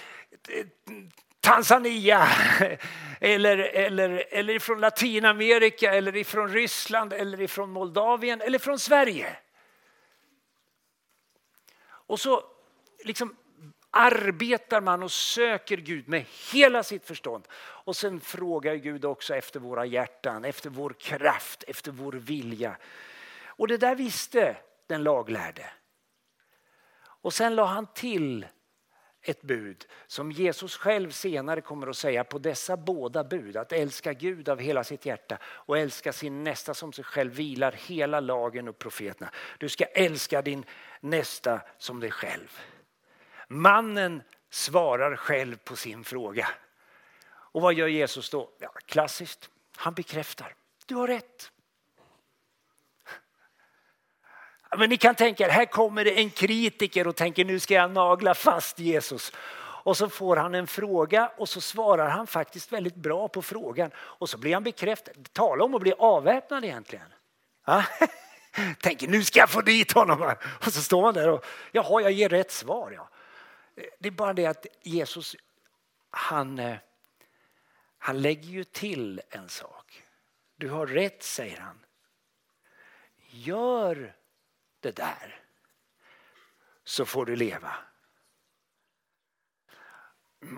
Tanzania 1.42 2.28
eller, 3.20 3.58
eller, 3.58 4.24
eller 4.30 4.54
ifrån 4.54 4.80
Latinamerika 4.80 5.94
eller 5.94 6.16
ifrån 6.16 6.48
Ryssland 6.48 7.12
eller 7.12 7.40
ifrån 7.40 7.70
Moldavien 7.70 8.40
eller 8.40 8.58
från 8.58 8.78
Sverige. 8.78 9.36
Och 11.84 12.20
så 12.20 12.44
liksom 13.04 13.36
arbetar 13.90 14.80
man 14.80 15.02
och 15.02 15.12
söker 15.12 15.76
Gud 15.76 16.08
med 16.08 16.24
hela 16.52 16.82
sitt 16.82 17.06
förstånd. 17.06 17.48
Och 17.54 17.96
sen 17.96 18.20
frågar 18.20 18.74
Gud 18.74 19.04
också 19.04 19.34
efter 19.34 19.60
våra 19.60 19.86
hjärtan, 19.86 20.44
efter 20.44 20.70
vår 20.70 20.94
kraft, 21.00 21.64
efter 21.66 21.92
vår 21.92 22.12
vilja. 22.12 22.76
Och 23.44 23.68
det 23.68 23.76
där 23.76 23.94
visste 23.94 24.56
den 24.86 25.02
laglärde. 25.02 25.70
Och 27.00 27.34
sen 27.34 27.54
la 27.54 27.64
han 27.64 27.86
till 27.86 28.46
ett 29.22 29.42
bud 29.42 29.86
som 30.06 30.32
Jesus 30.32 30.76
själv 30.76 31.10
senare 31.10 31.60
kommer 31.60 31.86
att 31.86 31.96
säga 31.96 32.24
på 32.24 32.38
dessa 32.38 32.76
båda 32.76 33.24
bud. 33.24 33.56
Att 33.56 33.72
älska 33.72 34.12
Gud 34.12 34.48
av 34.48 34.58
hela 34.58 34.84
sitt 34.84 35.06
hjärta 35.06 35.38
och 35.44 35.78
älska 35.78 36.12
sin 36.12 36.44
nästa 36.44 36.74
som 36.74 36.92
sig 36.92 37.04
själv 37.04 37.32
vilar 37.32 37.72
hela 37.72 38.20
lagen 38.20 38.68
och 38.68 38.78
profeterna. 38.78 39.30
Du 39.58 39.68
ska 39.68 39.84
älska 39.84 40.42
din 40.42 40.64
nästa 41.00 41.60
som 41.78 42.00
dig 42.00 42.10
själv. 42.10 42.60
Mannen 43.48 44.22
svarar 44.50 45.16
själv 45.16 45.56
på 45.56 45.76
sin 45.76 46.04
fråga. 46.04 46.48
Och 47.24 47.62
vad 47.62 47.74
gör 47.74 47.88
Jesus 47.88 48.30
då? 48.30 48.50
Ja, 48.58 48.72
klassiskt, 48.86 49.50
han 49.76 49.94
bekräftar. 49.94 50.54
Du 50.86 50.94
har 50.94 51.06
rätt. 51.06 51.52
Men 54.78 54.90
ni 54.90 54.96
kan 54.96 55.14
tänka 55.14 55.44
er, 55.44 55.48
här 55.48 55.64
kommer 55.64 56.04
det 56.04 56.18
en 56.20 56.30
kritiker 56.30 57.06
och 57.06 57.16
tänker 57.16 57.44
nu 57.44 57.60
ska 57.60 57.74
jag 57.74 57.90
nagla 57.90 58.34
fast 58.34 58.78
Jesus. 58.78 59.32
Och 59.84 59.96
så 59.96 60.08
får 60.08 60.36
han 60.36 60.54
en 60.54 60.66
fråga 60.66 61.32
och 61.36 61.48
så 61.48 61.60
svarar 61.60 62.08
han 62.08 62.26
faktiskt 62.26 62.72
väldigt 62.72 62.94
bra 62.94 63.28
på 63.28 63.42
frågan. 63.42 63.90
Och 63.96 64.28
så 64.28 64.38
blir 64.38 64.54
han 64.54 64.62
bekräftad. 64.62 65.10
Tala 65.32 65.64
om 65.64 65.74
att 65.74 65.80
bli 65.80 65.92
avväpnad 65.92 66.64
egentligen. 66.64 67.06
Ja? 67.66 67.84
Tänker 68.80 69.08
nu 69.08 69.24
ska 69.24 69.38
jag 69.38 69.50
få 69.50 69.60
dit 69.60 69.92
honom. 69.92 70.34
Och 70.66 70.72
så 70.72 70.82
står 70.82 71.04
han 71.04 71.14
där 71.14 71.28
och 71.28 71.44
jaha, 71.72 72.02
jag 72.02 72.12
ger 72.12 72.28
rätt 72.28 72.52
svar. 72.52 72.90
Ja. 72.90 73.08
Det 73.98 74.08
är 74.08 74.12
bara 74.12 74.32
det 74.32 74.46
att 74.46 74.66
Jesus, 74.82 75.36
han, 76.10 76.58
eh, 76.58 76.76
han 77.98 78.22
lägger 78.22 78.48
ju 78.48 78.64
till 78.64 79.20
en 79.30 79.48
sak. 79.48 80.02
Du 80.56 80.68
har 80.68 80.86
rätt, 80.86 81.22
säger 81.22 81.60
han. 81.60 81.78
Gör 83.30 84.14
det 84.82 84.96
där 84.96 85.40
så 86.84 87.04
får 87.04 87.26
du 87.26 87.36
leva. 87.36 87.74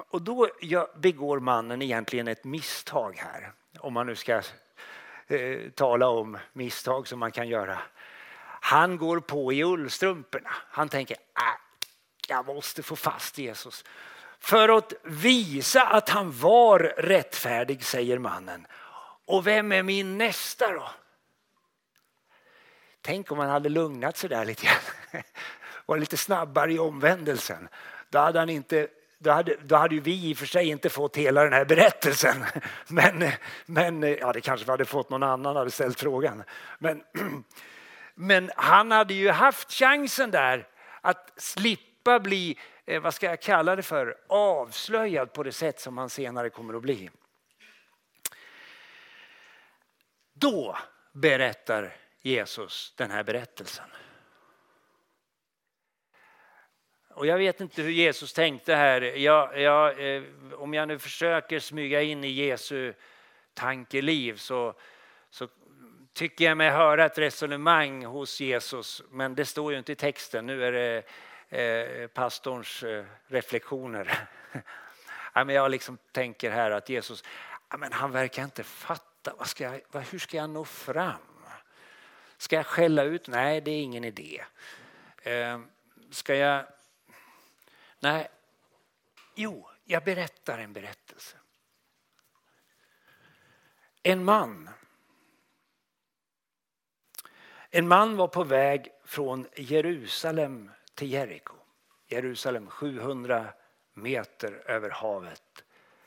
Och 0.09 0.23
då 0.23 0.49
begår 0.97 1.41
mannen 1.41 1.83
egentligen 1.83 2.29
ett 2.29 2.45
misstag 2.45 3.17
här. 3.17 3.53
Om 3.79 3.93
man 3.93 4.07
nu 4.07 4.17
ska 4.17 4.43
eh, 5.27 5.71
tala 5.75 6.09
om 6.09 6.39
misstag 6.53 7.09
som 7.09 7.19
man 7.19 7.33
kan 7.33 7.49
göra. 7.49 7.79
Han 8.61 8.99
går 8.99 9.21
på 9.21 9.53
i 9.53 9.65
ullstrumporna. 9.65 10.51
Han 10.53 10.89
tänker, 10.89 11.17
att 11.33 11.89
jag 12.29 12.47
måste 12.47 12.83
få 12.83 12.97
fast 12.97 13.39
Jesus. 13.39 13.85
För 14.39 14.79
att 14.79 14.93
visa 15.03 15.87
att 15.87 16.09
han 16.09 16.33
var 16.33 16.79
rättfärdig, 16.97 17.85
säger 17.85 18.19
mannen. 18.19 18.67
Och 19.27 19.47
vem 19.47 19.73
är 19.73 19.83
min 19.83 20.19
nästa 20.19 20.73
då? 20.73 20.91
Tänk 23.07 23.33
om 23.33 23.39
han 23.39 23.51
hade 23.51 23.69
lugnat 23.69 24.17
sig 24.17 24.31
där 24.31 24.45
lite 24.45 24.67
grann. 24.67 25.23
Var 25.87 25.99
lite 25.99 26.17
snabbare 26.17 26.73
i 26.73 26.79
omvändelsen. 26.79 27.69
Då 28.11 28.19
hade, 28.19 28.39
han 28.39 28.49
inte, 28.49 28.89
då 29.19 29.31
hade, 29.31 29.57
då 29.63 29.77
hade 29.77 29.95
ju 29.95 30.01
vi 30.01 30.31
i 30.31 30.35
och 30.35 30.39
för 30.39 30.47
sig 30.47 30.69
inte 30.69 30.91
fått 30.91 31.17
hela 31.17 31.45
den 31.45 31.53
här 31.53 31.65
berättelsen. 31.65 32.45
Men, 32.89 33.31
men 33.67 34.03
ja, 34.03 34.33
det 34.33 34.41
kanske 34.41 34.67
vi 34.67 34.71
hade 34.71 34.85
fått 34.85 35.11
någon 35.11 35.23
annan 35.23 35.57
hade 35.57 35.71
ställt 35.71 36.01
frågan. 36.01 36.43
Men, 36.79 37.03
men 38.15 38.51
han 38.57 38.91
hade 38.91 39.15
ju 39.15 39.31
haft 39.31 39.73
chansen 39.73 40.31
där 40.31 40.69
att 41.01 41.33
slippa 41.37 42.21
bli, 42.21 42.59
eh, 42.87 43.03
vad 43.03 43.15
ska 43.15 43.27
jag 43.27 43.43
kalla 43.43 43.77
det 43.77 43.83
för, 43.83 44.17
avslöjad 44.29 45.33
på 45.33 45.43
det 45.43 45.53
sätt 45.53 45.81
som 45.81 45.99
han 45.99 46.11
senare 46.11 46.51
kommer 46.51 46.75
att 46.75 46.83
bli. 46.83 47.11
Då 50.35 50.79
berättar 51.13 52.04
Jesus 52.25 52.95
den 52.97 53.11
här 53.11 53.23
berättelsen. 53.23 53.85
Och 57.09 57.27
jag 57.27 57.39
vet 57.39 57.61
inte 57.61 57.83
hur 57.83 57.91
Jesus 57.91 58.33
tänkte 58.33 58.75
här. 58.75 59.01
Jag, 59.01 59.61
jag, 59.61 60.17
eh, 60.17 60.23
om 60.55 60.75
jag 60.75 60.89
nu 60.89 60.99
försöker 60.99 61.61
smyga 61.61 62.03
in 62.03 62.25
i 62.25 62.29
Jesu 62.29 62.95
tankeliv 63.55 64.37
så, 64.37 64.75
så 65.31 65.49
tycker 66.13 66.45
jag 66.45 66.57
mig 66.57 66.71
höra 66.71 67.05
ett 67.05 67.19
resonemang 67.19 68.05
hos 68.05 68.41
Jesus. 68.41 69.03
Men 69.11 69.35
det 69.35 69.45
står 69.45 69.73
ju 69.73 69.79
inte 69.79 69.93
i 69.93 69.97
texten. 69.97 70.47
Nu 70.47 70.65
är 70.65 70.73
det 70.73 71.03
eh, 71.49 72.07
pastorns 72.07 72.83
eh, 72.83 73.05
reflektioner. 73.27 74.29
ja, 75.33 75.45
men 75.45 75.55
jag 75.55 75.71
liksom 75.71 75.99
tänker 76.13 76.51
här 76.51 76.71
att 76.71 76.89
Jesus, 76.89 77.25
ja, 77.71 77.77
men 77.77 77.93
han 77.93 78.13
verkar 78.13 78.45
inte 78.45 78.65
fatta. 78.65 79.35
Vad 79.39 79.49
ska 79.49 79.65
jag, 79.65 80.03
hur 80.11 80.19
ska 80.19 80.37
jag 80.37 80.51
nå 80.51 80.65
fram? 80.65 81.34
Ska 82.45 82.57
jag 82.57 82.67
skälla 82.67 83.03
ut? 83.03 83.29
Nej, 83.29 83.61
det 83.61 83.71
är 83.71 83.83
ingen 83.83 84.05
idé. 84.05 84.45
Eh, 85.23 85.61
ska 86.11 86.35
jag... 86.35 86.67
Nej. 88.01 88.29
Jo, 89.35 89.69
jag 89.85 90.05
berättar 90.05 90.59
en 90.59 90.73
berättelse. 90.73 91.37
En 94.03 94.25
man. 94.25 94.71
En 97.71 97.89
man 97.89 98.17
var 98.17 98.29
på 98.29 98.45
väg 98.45 98.89
från 99.05 99.47
Jerusalem 99.57 100.71
till 100.95 101.13
Jeriko. 101.13 101.55
Jerusalem 102.07 102.71
700 102.71 103.53
meter 103.95 104.63
över 104.67 104.91
havet. 104.91 105.65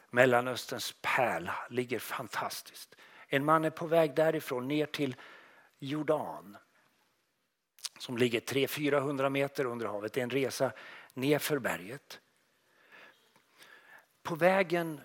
Mellanösterns 0.10 0.96
pärla 1.02 1.56
ligger 1.70 2.00
fantastiskt. 2.00 2.96
En 3.28 3.46
man 3.46 3.66
är 3.66 3.70
på 3.70 3.88
väg 3.88 4.16
därifrån 4.16 4.68
ner 4.68 4.86
till 4.86 5.16
Jordan 5.80 6.58
som 8.00 8.18
ligger 8.18 8.40
300-400 8.40 9.30
meter 9.30 9.66
under 9.66 9.86
havet. 9.86 10.14
Det 10.14 10.22
är 10.22 10.24
en 10.24 10.30
resa 10.30 10.72
nerför 11.14 11.60
berget. 11.60 12.20
På 14.24 14.36
vägen 14.36 15.02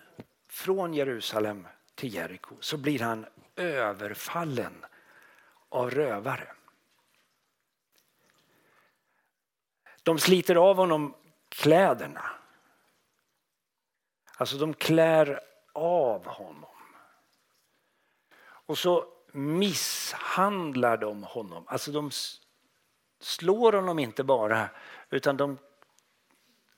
från 0.47 0.93
Jerusalem 0.93 1.67
till 1.95 2.13
Jeriko 2.13 2.55
så 2.59 2.77
blir 2.77 2.99
han 2.99 3.25
överfallen 3.55 4.85
av 5.69 5.89
rövare. 5.89 6.55
De 10.03 10.19
sliter 10.19 10.55
av 10.55 10.75
honom 10.75 11.15
kläderna. 11.49 12.31
Alltså 14.37 14.57
de 14.57 14.73
klär 14.73 15.39
av 15.73 16.25
honom. 16.25 16.75
Och 18.41 18.77
så 18.77 19.12
misshandlar 19.35 20.97
de 20.97 21.23
honom. 21.23 21.63
Alltså 21.67 21.91
de 21.91 22.11
slår 23.19 23.73
honom 23.73 23.99
inte 23.99 24.23
bara 24.23 24.69
utan 25.09 25.37
de, 25.37 25.57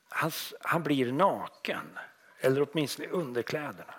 han, 0.09 0.31
han 0.61 0.83
blir 0.83 1.11
naken. 1.11 1.99
Eller 2.39 2.67
åtminstone 2.71 3.07
underkläderna. 3.07 3.93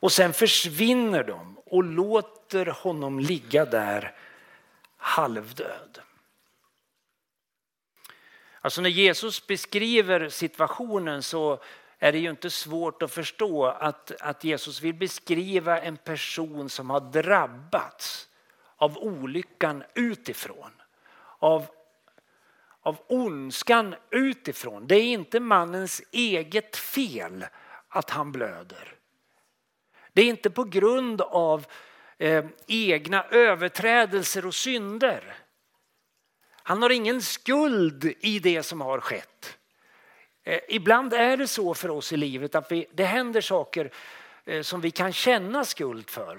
Och 0.00 0.12
sen 0.12 0.32
försvinner 0.32 1.24
de 1.24 1.58
och 1.58 1.84
låter 1.84 2.66
honom 2.66 3.20
ligga 3.20 3.64
där 3.64 4.16
halvdöd. 4.96 6.00
Alltså 8.60 8.80
när 8.80 8.90
Jesus 8.90 9.46
beskriver 9.46 10.28
situationen 10.28 11.22
så 11.22 11.62
är 11.98 12.12
det 12.12 12.18
ju 12.18 12.30
inte 12.30 12.50
svårt 12.50 13.02
att 13.02 13.12
förstå 13.12 13.66
att, 13.66 14.12
att 14.20 14.44
Jesus 14.44 14.80
vill 14.82 14.94
beskriva 14.94 15.80
en 15.80 15.96
person 15.96 16.68
som 16.68 16.90
har 16.90 17.00
drabbats 17.00 18.28
av 18.76 18.98
olyckan 18.98 19.84
utifrån. 19.94 20.70
Av, 21.38 21.66
av 22.80 22.96
ondskan 23.06 23.94
utifrån. 24.10 24.86
Det 24.86 24.96
är 24.96 25.04
inte 25.04 25.40
mannens 25.40 26.02
eget 26.12 26.76
fel 26.76 27.46
att 27.88 28.10
han 28.10 28.32
blöder. 28.32 28.94
Det 30.12 30.22
är 30.22 30.26
inte 30.26 30.50
på 30.50 30.64
grund 30.64 31.20
av 31.20 31.66
eh, 32.18 32.44
egna 32.66 33.24
överträdelser 33.24 34.46
och 34.46 34.54
synder. 34.54 35.36
Han 36.62 36.82
har 36.82 36.90
ingen 36.90 37.22
skuld 37.22 38.14
i 38.20 38.38
det 38.38 38.62
som 38.62 38.80
har 38.80 39.00
skett. 39.00 39.57
Eh, 40.44 40.60
ibland 40.68 41.12
är 41.12 41.36
det 41.36 41.48
så 41.48 41.74
för 41.74 41.90
oss 41.90 42.12
i 42.12 42.16
livet 42.16 42.54
att 42.54 42.72
vi, 42.72 42.86
det 42.92 43.04
händer 43.04 43.40
saker 43.40 43.90
eh, 44.44 44.62
som 44.62 44.80
vi 44.80 44.90
kan 44.90 45.12
känna 45.12 45.64
skuld 45.64 46.10
för. 46.10 46.38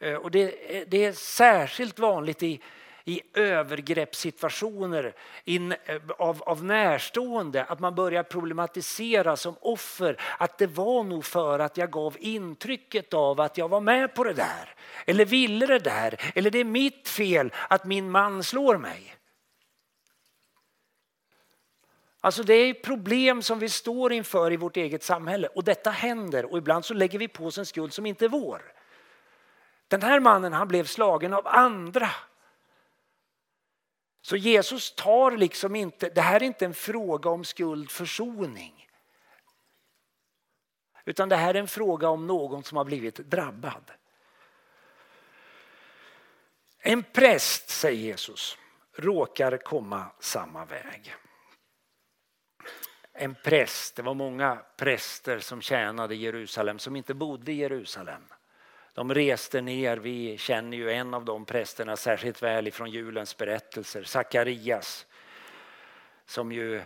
Eh, 0.00 0.14
och 0.14 0.30
det, 0.30 0.50
det 0.88 1.04
är 1.04 1.12
särskilt 1.12 1.98
vanligt 1.98 2.42
i, 2.42 2.60
i 3.04 3.20
övergreppssituationer 3.34 5.14
in, 5.44 5.74
av, 6.18 6.42
av 6.42 6.64
närstående 6.64 7.64
att 7.64 7.80
man 7.80 7.94
börjar 7.94 8.22
problematisera 8.22 9.36
som 9.36 9.54
offer 9.60 10.16
att 10.38 10.58
det 10.58 10.66
var 10.66 11.04
nog 11.04 11.24
för 11.24 11.58
att 11.58 11.76
jag 11.76 11.90
gav 11.90 12.16
intrycket 12.20 13.14
av 13.14 13.40
att 13.40 13.58
jag 13.58 13.68
var 13.68 13.80
med 13.80 14.14
på 14.14 14.24
det 14.24 14.32
där 14.32 14.74
eller 15.06 15.24
ville 15.24 15.66
det 15.66 15.78
där 15.78 16.32
eller 16.34 16.50
det 16.50 16.58
är 16.58 16.64
mitt 16.64 17.08
fel 17.08 17.52
att 17.68 17.84
min 17.84 18.10
man 18.10 18.42
slår 18.42 18.76
mig. 18.76 19.16
Alltså 22.24 22.42
det 22.42 22.54
är 22.54 22.74
problem 22.74 23.42
som 23.42 23.58
vi 23.58 23.68
står 23.68 24.12
inför 24.12 24.52
i 24.52 24.56
vårt 24.56 24.76
eget 24.76 25.02
samhälle 25.02 25.48
och 25.48 25.64
detta 25.64 25.90
händer 25.90 26.52
och 26.52 26.58
ibland 26.58 26.84
så 26.84 26.94
lägger 26.94 27.18
vi 27.18 27.28
på 27.28 27.46
oss 27.46 27.58
en 27.58 27.66
skuld 27.66 27.92
som 27.92 28.06
inte 28.06 28.24
är 28.24 28.28
vår. 28.28 28.72
Den 29.88 30.02
här 30.02 30.20
mannen 30.20 30.52
han 30.52 30.68
blev 30.68 30.84
slagen 30.84 31.32
av 31.32 31.46
andra. 31.46 32.10
Så 34.20 34.36
Jesus 34.36 34.94
tar 34.94 35.30
liksom 35.30 35.76
inte, 35.76 36.08
det 36.08 36.20
här 36.20 36.36
är 36.36 36.42
inte 36.42 36.64
en 36.64 36.74
fråga 36.74 37.30
om 37.30 37.44
skuldförsoning. 37.44 38.88
Utan 41.04 41.28
det 41.28 41.36
här 41.36 41.54
är 41.54 41.58
en 41.58 41.68
fråga 41.68 42.08
om 42.08 42.26
någon 42.26 42.62
som 42.62 42.76
har 42.76 42.84
blivit 42.84 43.16
drabbad. 43.16 43.90
En 46.78 47.02
präst, 47.02 47.68
säger 47.68 48.02
Jesus, 48.02 48.58
råkar 48.96 49.56
komma 49.56 50.06
samma 50.20 50.64
väg 50.64 51.16
en 53.12 53.34
präst, 53.34 53.96
det 53.96 54.02
var 54.02 54.14
många 54.14 54.58
präster 54.76 55.38
som 55.38 55.62
tjänade 55.62 56.14
i 56.14 56.18
Jerusalem 56.18 56.78
som 56.78 56.96
inte 56.96 57.14
bodde 57.14 57.52
i 57.52 57.54
Jerusalem. 57.54 58.22
De 58.94 59.14
reste 59.14 59.60
ner, 59.60 59.96
vi 59.96 60.38
känner 60.38 60.76
ju 60.76 60.92
en 60.92 61.14
av 61.14 61.24
de 61.24 61.44
prästerna 61.44 61.96
särskilt 61.96 62.42
väl 62.42 62.68
ifrån 62.68 62.90
julens 62.90 63.36
berättelser, 63.36 64.02
Sakarias. 64.02 65.06
Som 66.26 66.52
ju 66.52 66.82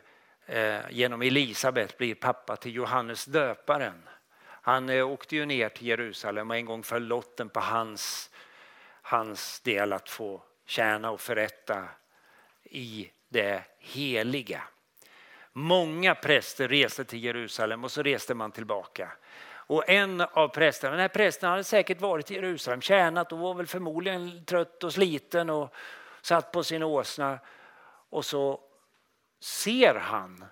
eh, 0.46 0.80
genom 0.90 1.22
Elisabet 1.22 1.98
blir 1.98 2.14
pappa 2.14 2.56
till 2.56 2.74
Johannes 2.74 3.24
döparen. 3.24 4.02
Han 4.42 4.88
eh, 4.88 5.10
åkte 5.10 5.36
ju 5.36 5.46
ner 5.46 5.68
till 5.68 5.86
Jerusalem 5.86 6.50
och 6.50 6.56
en 6.56 6.64
gång 6.64 6.82
föll 6.82 7.06
lotten 7.06 7.48
på 7.48 7.60
hans, 7.60 8.30
hans 9.02 9.60
del 9.60 9.92
att 9.92 10.08
få 10.08 10.42
tjäna 10.66 11.10
och 11.10 11.20
förrätta 11.20 11.88
i 12.62 13.10
det 13.28 13.62
heliga. 13.78 14.62
Många 15.58 16.14
präster 16.14 16.68
reste 16.68 17.04
till 17.04 17.24
Jerusalem 17.24 17.84
och 17.84 17.92
så 17.92 18.02
reste 18.02 18.34
man 18.34 18.52
tillbaka. 18.52 19.12
Och 19.48 19.88
en 19.88 20.20
av 20.20 20.48
prästerna, 20.48 20.90
den 20.90 21.00
här 21.00 21.08
prästen 21.08 21.50
hade 21.50 21.64
säkert 21.64 22.00
varit 22.00 22.30
i 22.30 22.34
Jerusalem, 22.34 22.80
tjänat 22.80 23.32
och 23.32 23.38
var 23.38 23.54
väl 23.54 23.66
förmodligen 23.66 24.44
trött 24.44 24.84
och 24.84 24.92
sliten 24.92 25.50
och 25.50 25.74
satt 26.22 26.52
på 26.52 26.64
sin 26.64 26.82
åsna. 26.82 27.38
Och 28.10 28.24
så 28.24 28.60
ser 29.40 29.94
han 29.94 30.44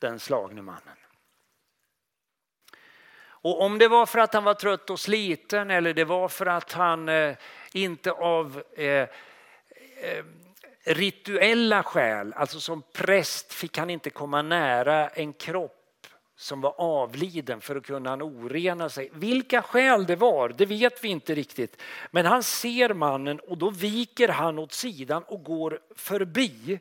den 0.00 0.18
slagne 0.18 0.62
mannen. 0.62 0.96
Och 3.24 3.60
om 3.60 3.78
det 3.78 3.88
var 3.88 4.06
för 4.06 4.18
att 4.18 4.34
han 4.34 4.44
var 4.44 4.54
trött 4.54 4.90
och 4.90 5.00
sliten 5.00 5.70
eller 5.70 5.94
det 5.94 6.04
var 6.04 6.28
för 6.28 6.46
att 6.46 6.72
han 6.72 7.08
eh, 7.08 7.36
inte 7.72 8.12
av 8.12 8.62
eh, 8.76 9.08
eh, 10.00 10.24
rituella 10.86 11.82
skäl, 11.82 12.32
alltså 12.36 12.60
som 12.60 12.82
präst 12.92 13.52
fick 13.52 13.78
han 13.78 13.90
inte 13.90 14.10
komma 14.10 14.42
nära 14.42 15.08
en 15.08 15.32
kropp 15.32 15.72
som 16.36 16.60
var 16.60 16.74
avliden 16.78 17.60
för 17.60 17.76
att 17.76 17.86
kunna 17.86 18.14
orena 18.14 18.88
sig. 18.88 19.10
Vilka 19.12 19.62
skäl 19.62 20.06
det 20.06 20.16
var, 20.16 20.48
det 20.48 20.66
vet 20.66 21.04
vi 21.04 21.08
inte 21.08 21.34
riktigt. 21.34 21.82
Men 22.10 22.26
han 22.26 22.42
ser 22.42 22.94
mannen 22.94 23.40
och 23.40 23.58
då 23.58 23.70
viker 23.70 24.28
han 24.28 24.58
åt 24.58 24.72
sidan 24.72 25.22
och 25.22 25.44
går 25.44 25.80
förbi. 25.94 26.80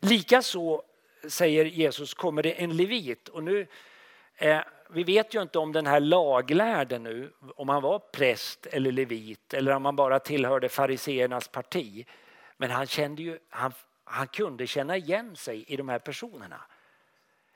Likaså, 0.00 0.82
säger 1.28 1.64
Jesus, 1.64 2.14
kommer 2.14 2.42
det 2.42 2.52
en 2.52 2.76
levit. 2.76 3.28
Och 3.28 3.44
nu, 3.44 3.66
eh, 4.36 4.60
vi 4.90 5.04
vet 5.04 5.34
ju 5.34 5.42
inte 5.42 5.58
om 5.58 5.72
den 5.72 5.86
här 5.86 6.00
laglärde 6.00 6.98
nu, 6.98 7.30
om 7.56 7.68
han 7.68 7.82
var 7.82 7.98
präst 7.98 8.66
eller 8.66 8.92
levit 8.92 9.54
eller 9.54 9.72
om 9.72 9.84
han 9.84 9.96
bara 9.96 10.18
tillhörde 10.18 10.68
fariseernas 10.68 11.48
parti. 11.48 12.06
Men 12.56 12.70
han, 12.70 12.86
kände 12.86 13.22
ju, 13.22 13.38
han, 13.48 13.72
han 14.04 14.28
kunde 14.28 14.66
känna 14.66 14.96
igen 14.96 15.36
sig 15.36 15.64
i 15.64 15.76
de 15.76 15.88
här 15.88 15.98
personerna. 15.98 16.60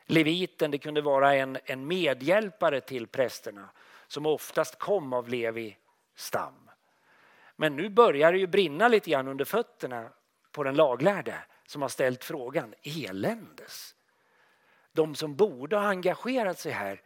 Leviten 0.06 0.70
det 0.70 0.78
kunde 0.78 1.00
vara 1.00 1.34
en, 1.34 1.58
en 1.64 1.86
medhjälpare 1.86 2.80
till 2.80 3.06
prästerna 3.06 3.68
som 4.06 4.26
oftast 4.26 4.78
kom 4.78 5.12
av 5.12 5.28
Levi 5.28 5.76
stam. 6.14 6.70
Men 7.56 7.76
nu 7.76 7.88
börjar 7.88 8.32
det 8.32 8.38
ju 8.38 8.46
brinna 8.46 8.88
lite 8.88 9.10
grann 9.10 9.28
under 9.28 9.44
fötterna 9.44 10.10
på 10.52 10.62
den 10.62 10.74
laglärde 10.74 11.44
som 11.66 11.82
har 11.82 11.88
ställt 11.88 12.24
frågan 12.24 12.74
eländes. 12.82 13.94
De 14.92 15.14
som 15.14 15.36
borde 15.36 15.76
ha 15.76 15.88
engagerat 15.88 16.58
sig 16.58 16.72
här 16.72 17.02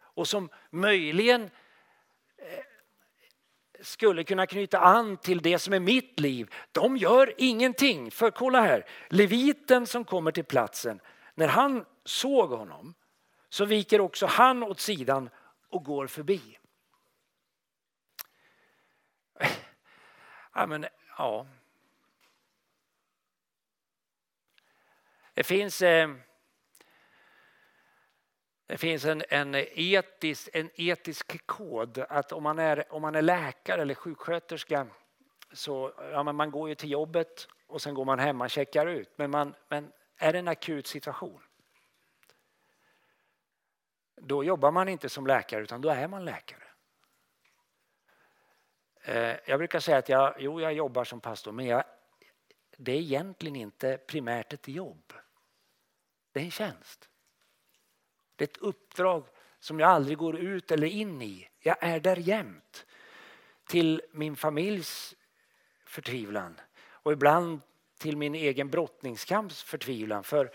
och 0.00 0.28
som 0.28 0.48
möjligen 0.70 1.50
eh, 2.36 2.64
skulle 3.82 4.24
kunna 4.24 4.46
knyta 4.46 4.78
an 4.78 5.16
till 5.16 5.42
det 5.42 5.58
som 5.58 5.72
är 5.72 5.80
mitt 5.80 6.20
liv. 6.20 6.54
De 6.72 6.96
gör 6.96 7.34
ingenting. 7.38 8.10
För 8.10 8.30
kolla 8.30 8.60
här, 8.60 8.86
leviten 9.08 9.86
som 9.86 10.04
kommer 10.04 10.32
till 10.32 10.44
platsen, 10.44 11.00
när 11.34 11.48
han 11.48 11.84
såg 12.04 12.50
honom 12.50 12.94
så 13.48 13.64
viker 13.64 14.00
också 14.00 14.26
han 14.26 14.62
åt 14.62 14.80
sidan 14.80 15.30
och 15.68 15.84
går 15.84 16.06
förbi. 16.06 16.58
Ja, 20.54 20.66
men, 20.66 20.86
ja. 21.18 21.46
Det 25.34 25.42
finns, 25.42 25.82
eh, 25.82 26.10
det 28.72 28.78
finns 28.78 29.04
en, 29.04 29.22
en, 29.28 29.54
etisk, 29.54 30.48
en 30.52 30.70
etisk 30.74 31.46
kod 31.46 31.98
att 31.98 32.32
om 32.32 32.42
man, 32.42 32.58
är, 32.58 32.92
om 32.92 33.02
man 33.02 33.14
är 33.14 33.22
läkare 33.22 33.82
eller 33.82 33.94
sjuksköterska 33.94 34.86
så 35.52 35.92
ja, 35.98 36.22
men 36.22 36.36
man 36.36 36.50
går 36.50 36.68
ju 36.68 36.74
till 36.74 36.90
jobbet 36.90 37.48
och 37.66 37.82
sen 37.82 37.94
går 37.94 38.04
man 38.04 38.18
hem, 38.18 38.36
man 38.36 38.48
checkar 38.48 38.86
ut. 38.86 39.12
Men, 39.16 39.30
man, 39.30 39.54
men 39.68 39.92
är 40.16 40.32
det 40.32 40.38
en 40.38 40.48
akut 40.48 40.86
situation 40.86 41.42
då 44.16 44.44
jobbar 44.44 44.70
man 44.70 44.88
inte 44.88 45.08
som 45.08 45.26
läkare 45.26 45.62
utan 45.62 45.80
då 45.80 45.88
är 45.88 46.08
man 46.08 46.24
läkare. 46.24 46.64
Eh, 49.02 49.36
jag 49.46 49.58
brukar 49.58 49.80
säga 49.80 49.98
att 49.98 50.08
jag, 50.08 50.34
jo, 50.38 50.60
jag 50.60 50.72
jobbar 50.72 51.04
som 51.04 51.20
pastor 51.20 51.52
men 51.52 51.66
jag, 51.66 51.84
det 52.76 52.92
är 52.92 53.00
egentligen 53.00 53.56
inte 53.56 53.98
primärt 54.06 54.52
ett 54.52 54.68
jobb. 54.68 55.12
Det 56.32 56.40
är 56.40 56.44
en 56.44 56.50
tjänst. 56.50 57.08
Det 58.36 58.44
är 58.44 58.48
ett 58.48 58.56
uppdrag 58.56 59.24
som 59.58 59.80
jag 59.80 59.90
aldrig 59.90 60.18
går 60.18 60.36
ut 60.36 60.70
eller 60.70 60.86
in 60.86 61.22
i. 61.22 61.48
Jag 61.58 61.76
är 61.80 62.00
där 62.00 62.16
jämt. 62.16 62.86
Till 63.68 64.02
min 64.12 64.36
familjs 64.36 65.14
förtvivlan 65.86 66.60
och 66.84 67.12
ibland 67.12 67.60
till 67.98 68.16
min 68.16 68.34
egen 68.34 68.70
brottningskamps 68.70 69.62
förtvivlan. 69.62 70.24
För 70.24 70.50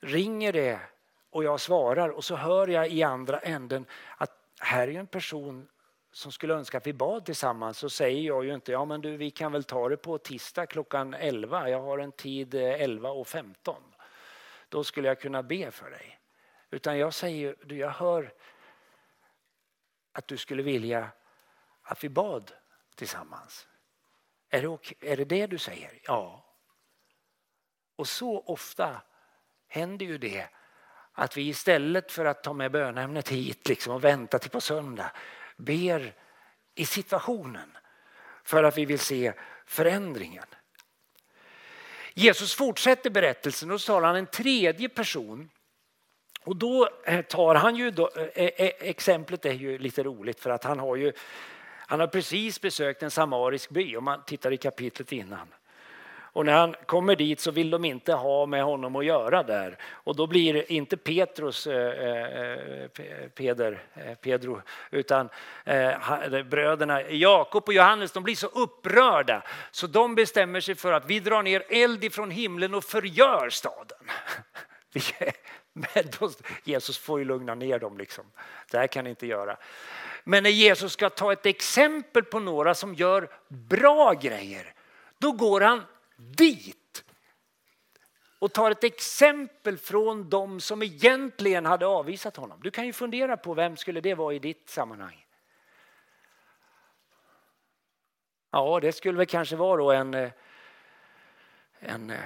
ringer 0.00 0.52
det 0.52 0.80
och 1.30 1.44
jag 1.44 1.60
svarar 1.60 2.08
och 2.08 2.24
så 2.24 2.36
hör 2.36 2.68
jag 2.68 2.88
i 2.88 3.02
andra 3.02 3.38
änden 3.38 3.86
att 4.16 4.30
här 4.60 4.88
är 4.88 4.98
en 4.98 5.06
person 5.06 5.68
som 6.12 6.32
skulle 6.32 6.54
önska 6.54 6.78
att 6.78 6.86
vi 6.86 6.92
bad 6.92 7.24
tillsammans 7.24 7.78
så 7.78 7.90
säger 7.90 8.22
jag 8.22 8.44
ju 8.44 8.54
inte 8.54 8.72
ja 8.72 8.84
men 8.84 9.00
du 9.00 9.16
vi 9.16 9.30
kan 9.30 9.52
väl 9.52 9.64
ta 9.64 9.88
det 9.88 9.96
på 9.96 10.18
tisdag 10.18 10.66
klockan 10.66 11.14
11. 11.14 11.68
Jag 11.68 11.80
har 11.80 11.98
en 11.98 12.12
tid 12.12 12.54
eh, 12.54 12.58
11.15. 12.60 13.74
Då 14.68 14.84
skulle 14.84 15.08
jag 15.08 15.20
kunna 15.20 15.42
be 15.42 15.70
för 15.70 15.90
dig. 15.90 16.18
Utan 16.74 16.98
jag 16.98 17.14
säger 17.14 17.56
du 17.64 17.76
jag 17.76 17.90
hör 17.90 18.32
att 20.12 20.28
du 20.28 20.36
skulle 20.36 20.62
vilja 20.62 21.08
att 21.82 22.04
vi 22.04 22.08
bad 22.08 22.52
tillsammans. 22.94 23.68
Är 24.48 24.62
det, 24.62 24.68
okay? 24.68 25.10
är 25.10 25.16
det 25.16 25.24
det 25.24 25.46
du 25.46 25.58
säger? 25.58 26.00
Ja. 26.02 26.44
Och 27.96 28.08
så 28.08 28.40
ofta 28.40 29.02
händer 29.68 30.06
ju 30.06 30.18
det 30.18 30.48
att 31.12 31.36
vi 31.36 31.48
istället 31.48 32.12
för 32.12 32.24
att 32.24 32.42
ta 32.42 32.52
med 32.52 32.72
bönämnet 32.72 33.28
hit 33.28 33.68
liksom 33.68 33.94
och 33.94 34.04
vänta 34.04 34.38
till 34.38 34.50
på 34.50 34.60
söndag 34.60 35.12
ber 35.56 36.14
i 36.74 36.86
situationen 36.86 37.76
för 38.44 38.64
att 38.64 38.78
vi 38.78 38.84
vill 38.84 38.98
se 38.98 39.32
förändringen. 39.66 40.46
Jesus 42.14 42.54
fortsätter 42.54 43.10
berättelsen 43.10 43.70
och 43.70 43.80
så 43.80 43.92
talar 43.92 44.08
han 44.08 44.16
en 44.16 44.26
tredje 44.26 44.88
person. 44.88 45.50
Och 46.44 46.56
då 46.56 46.88
eh, 47.04 47.22
tar 47.22 47.54
han 47.54 47.76
ju, 47.76 47.90
då, 47.90 48.10
eh, 48.34 48.44
eh, 48.44 48.72
exemplet 48.80 49.46
är 49.46 49.52
ju 49.52 49.78
lite 49.78 50.02
roligt 50.02 50.40
för 50.40 50.50
att 50.50 50.64
han 50.64 50.78
har 50.78 50.96
ju, 50.96 51.12
han 51.86 52.00
har 52.00 52.06
precis 52.06 52.60
besökt 52.60 53.02
en 53.02 53.10
samarisk 53.10 53.70
by 53.70 53.96
om 53.96 54.04
man 54.04 54.22
tittar 54.26 54.52
i 54.52 54.56
kapitlet 54.56 55.12
innan. 55.12 55.48
Och 56.34 56.46
när 56.46 56.52
han 56.52 56.74
kommer 56.86 57.16
dit 57.16 57.40
så 57.40 57.50
vill 57.50 57.70
de 57.70 57.84
inte 57.84 58.12
ha 58.12 58.46
med 58.46 58.64
honom 58.64 58.96
att 58.96 59.04
göra 59.04 59.42
där. 59.42 59.78
Och 59.90 60.16
då 60.16 60.26
blir 60.26 60.72
inte 60.72 60.96
Petrus, 60.96 61.66
eh, 61.66 62.88
Peder, 63.34 63.82
eh, 63.94 64.14
Pedro, 64.14 64.62
utan 64.90 65.28
eh, 65.64 66.42
bröderna 66.42 67.02
Jakob 67.02 67.62
och 67.66 67.74
Johannes, 67.74 68.12
de 68.12 68.22
blir 68.22 68.34
så 68.34 68.46
upprörda 68.46 69.42
så 69.70 69.86
de 69.86 70.14
bestämmer 70.14 70.60
sig 70.60 70.74
för 70.74 70.92
att 70.92 71.06
vi 71.06 71.20
drar 71.20 71.42
ner 71.42 71.62
eld 71.68 72.04
ifrån 72.04 72.30
himlen 72.30 72.74
och 72.74 72.84
förgör 72.84 73.50
staden. 73.50 73.98
Men 75.74 76.04
då, 76.20 76.30
Jesus 76.64 76.98
får 76.98 77.18
ju 77.18 77.24
lugna 77.24 77.54
ner 77.54 77.78
dem. 77.78 77.98
Liksom. 77.98 78.24
Det 78.70 78.78
här 78.78 78.86
kan 78.86 79.04
ni 79.04 79.10
inte 79.10 79.26
göra. 79.26 79.56
Men 80.24 80.42
när 80.42 80.50
Jesus 80.50 80.92
ska 80.92 81.10
ta 81.10 81.32
ett 81.32 81.46
exempel 81.46 82.22
på 82.22 82.40
några 82.40 82.74
som 82.74 82.94
gör 82.94 83.30
bra 83.48 84.12
grejer, 84.12 84.74
då 85.18 85.32
går 85.32 85.60
han 85.60 85.82
dit 86.16 87.04
och 88.38 88.52
tar 88.52 88.70
ett 88.70 88.84
exempel 88.84 89.78
från 89.78 90.28
de 90.28 90.60
som 90.60 90.82
egentligen 90.82 91.66
hade 91.66 91.86
avvisat 91.86 92.36
honom. 92.36 92.60
Du 92.62 92.70
kan 92.70 92.86
ju 92.86 92.92
fundera 92.92 93.36
på 93.36 93.54
vem 93.54 93.76
skulle 93.76 94.00
det 94.00 94.14
vara 94.14 94.34
i 94.34 94.38
ditt 94.38 94.68
sammanhang? 94.68 95.26
Ja, 98.50 98.80
det 98.80 98.92
skulle 98.92 99.18
väl 99.18 99.26
kanske 99.26 99.56
vara 99.56 99.76
då 99.76 99.92
en, 99.92 100.14
eh, 100.14 100.30
en 101.78 102.10
eh, 102.10 102.18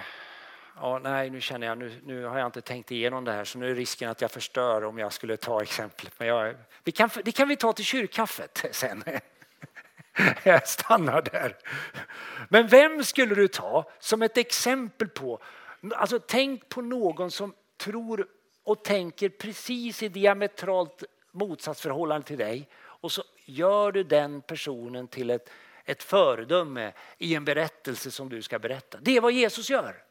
ja, 0.81 0.99
nej, 0.99 1.31
nu 1.31 1.41
känner 1.41 1.67
jag, 1.67 1.79
nu, 1.79 2.01
nu 2.05 2.25
har 2.25 2.39
jag 2.39 2.47
inte 2.47 2.61
tänkt 2.61 2.91
igenom 2.91 3.25
det 3.25 3.33
här 3.33 3.45
så 3.45 3.59
nu 3.59 3.71
är 3.71 3.75
risken 3.75 4.11
att 4.11 4.21
jag 4.21 4.31
förstör 4.31 4.85
om 4.85 4.99
jag 4.99 5.13
skulle 5.13 5.37
ta 5.37 5.63
exemplet. 5.63 6.13
Men 6.19 6.29
jag, 6.29 6.55
vi 6.85 6.93
kan, 6.93 7.11
det 7.25 7.33
kan 7.33 7.49
vi 7.49 7.57
ta 7.57 7.73
till 7.73 7.85
kyrkkaffet 7.85 8.65
sen. 8.71 9.05
Jag 10.43 10.69
stannar 10.69 11.23
där. 11.23 11.57
Men 12.49 12.67
vem 12.67 13.05
skulle 13.05 13.35
du 13.35 13.49
ta 13.49 13.91
som 13.99 14.23
ett 14.23 14.37
exempel 14.37 15.09
på, 15.09 15.39
alltså 15.95 16.19
tänk 16.19 16.69
på 16.69 16.83
någon 16.83 17.31
som 17.31 17.55
tror 17.77 18.27
och 18.65 18.85
tänker 18.85 19.29
precis 19.29 20.03
i 20.03 20.09
diametralt 20.09 21.05
motsatsförhållande 21.31 22.27
till 22.27 22.39
dig 22.39 22.69
och 22.77 23.13
så 23.13 23.23
gör 23.45 23.93
du 23.93 24.05
den 24.05 24.41
personen 24.41 25.09
till 25.09 25.31
ett, 25.31 25.51
ett 25.85 26.03
föredöme 26.03 26.93
i 27.19 27.35
en 27.35 27.45
berättelse 27.45 28.11
som 28.11 28.29
du 28.29 28.43
ska 28.43 28.59
berätta. 28.59 28.99
Det 29.01 29.17
är 29.17 29.21
vad 29.21 29.33
Jesus 29.33 29.71
gör. 29.71 30.08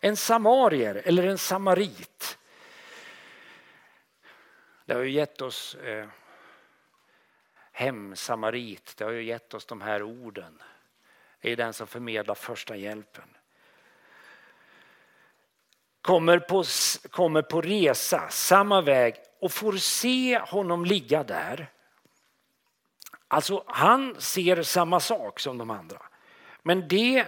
En 0.00 0.16
samarier 0.16 1.02
eller 1.04 1.26
en 1.26 1.38
samarit. 1.38 2.38
Det 4.84 4.94
har 4.94 5.02
ju 5.02 5.10
gett 5.10 5.40
oss 5.40 5.74
eh, 5.74 6.08
hemsamarit, 7.72 8.94
det 8.96 9.04
har 9.04 9.10
ju 9.10 9.24
gett 9.24 9.54
oss 9.54 9.66
de 9.66 9.80
här 9.80 10.02
orden. 10.02 10.62
Det 11.40 11.52
är 11.52 11.56
den 11.56 11.72
som 11.72 11.86
förmedlar 11.86 12.34
första 12.34 12.76
hjälpen. 12.76 13.28
Kommer 16.00 16.38
på, 16.38 16.64
kommer 17.10 17.42
på 17.42 17.60
resa 17.60 18.28
samma 18.28 18.80
väg 18.80 19.14
och 19.40 19.52
får 19.52 19.72
se 19.72 20.38
honom 20.38 20.84
ligga 20.84 21.24
där. 21.24 21.70
Alltså 23.28 23.64
han 23.66 24.20
ser 24.20 24.62
samma 24.62 25.00
sak 25.00 25.40
som 25.40 25.58
de 25.58 25.70
andra. 25.70 26.02
Men 26.62 26.88
det, 26.88 27.26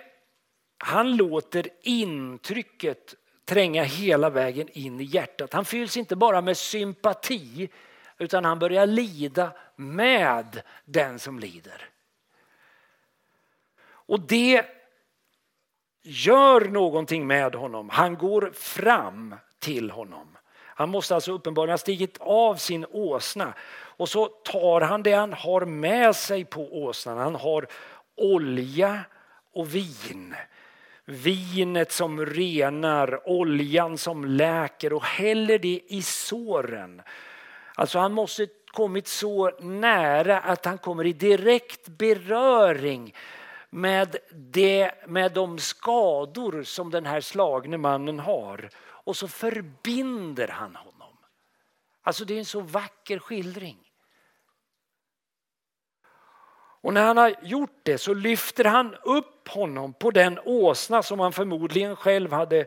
han 0.83 1.17
låter 1.17 1.69
intrycket 1.83 3.15
tränga 3.45 3.83
hela 3.83 4.31
vägen 4.31 4.69
in 4.73 5.01
i 5.01 5.05
hjärtat. 5.05 5.53
Han 5.53 5.65
fylls 5.65 5.97
inte 5.97 6.17
bara 6.17 6.41
med 6.41 6.57
sympati 6.57 7.69
utan 8.19 8.45
han 8.45 8.59
börjar 8.59 8.87
lida 8.87 9.53
med 9.77 10.63
den 10.85 11.19
som 11.19 11.39
lider. 11.39 11.89
Och 13.83 14.21
det 14.21 14.67
gör 16.03 16.61
någonting 16.61 17.27
med 17.27 17.55
honom. 17.55 17.89
Han 17.89 18.17
går 18.17 18.51
fram 18.55 19.35
till 19.59 19.91
honom. 19.91 20.37
Han 20.57 20.89
måste 20.89 21.15
alltså 21.15 21.33
uppenbarligen 21.33 21.73
ha 21.73 21.79
stigit 21.79 22.19
av 22.21 22.55
sin 22.55 22.87
åsna 22.91 23.55
och 23.73 24.09
så 24.09 24.27
tar 24.27 24.81
han 24.81 25.03
det 25.03 25.13
han 25.13 25.33
har 25.33 25.65
med 25.65 26.17
sig 26.17 26.45
på 26.45 26.85
åsnan. 26.85 27.19
Han 27.19 27.35
har 27.35 27.67
olja 28.15 29.01
och 29.53 29.75
vin. 29.75 30.35
Vinet 31.11 31.93
som 31.93 32.27
renar, 32.27 33.29
oljan 33.29 33.99
som 33.99 34.25
läker 34.25 34.93
och 34.93 35.05
häller 35.05 35.59
det 35.59 35.81
i 35.89 36.03
såren. 36.03 37.03
Alltså 37.75 37.99
han 37.99 38.13
måste 38.13 38.47
kommit 38.67 39.09
så 39.09 39.51
nära 39.61 40.41
att 40.41 40.65
han 40.65 40.79
kommer 40.79 41.07
i 41.07 41.13
direkt 41.13 41.89
beröring 41.89 43.15
med, 43.71 44.17
det, 44.33 44.93
med 45.07 45.33
de 45.33 45.59
skador 45.59 46.63
som 46.63 46.91
den 46.91 47.07
här 47.07 47.21
slagne 47.21 47.79
mannen 47.79 48.19
har. 48.19 48.71
Och 48.79 49.17
så 49.17 49.29
förbinder 49.29 50.49
han 50.49 50.77
honom. 50.77 51.17
Alltså 52.03 52.25
det 52.25 52.35
är 52.35 52.39
en 52.39 52.45
så 52.45 52.61
vacker 52.61 53.19
skildring. 53.19 53.90
Och 56.81 56.95
när 56.95 57.05
han 57.05 57.17
har 57.17 57.35
gjort 57.43 57.81
det 57.83 57.99
så 57.99 58.15
lyfter 58.15 58.65
han 58.65 58.97
upp 59.03 59.49
honom 59.49 59.93
på 59.93 60.11
den 60.11 60.39
åsna 60.45 61.03
som 61.03 61.21
han 61.21 61.33
förmodligen 61.33 61.97
själv 61.97 62.33
hade, 62.33 62.67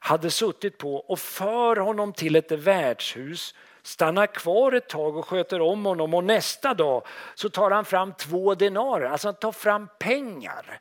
hade 0.00 0.30
suttit 0.30 0.78
på 0.78 0.96
och 0.96 1.18
för 1.18 1.76
honom 1.76 2.12
till 2.12 2.36
ett 2.36 2.52
värdshus 2.52 3.54
stannar 3.82 4.26
kvar 4.26 4.72
ett 4.72 4.88
tag 4.88 5.16
och 5.16 5.26
sköter 5.26 5.60
om 5.60 5.84
honom 5.84 6.14
och 6.14 6.24
nästa 6.24 6.74
dag 6.74 7.06
så 7.34 7.48
tar 7.48 7.70
han 7.70 7.84
fram 7.84 8.12
två 8.12 8.54
denarer, 8.54 9.08
alltså 9.08 9.28
han 9.28 9.34
tar 9.34 9.52
fram 9.52 9.88
pengar 9.98 10.80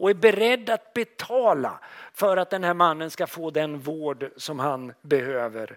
och 0.00 0.10
är 0.10 0.14
beredd 0.14 0.70
att 0.70 0.94
betala 0.94 1.80
för 2.14 2.36
att 2.36 2.50
den 2.50 2.64
här 2.64 2.74
mannen 2.74 3.10
ska 3.10 3.26
få 3.26 3.50
den 3.50 3.78
vård 3.78 4.30
som 4.36 4.58
han 4.58 4.92
behöver. 5.02 5.76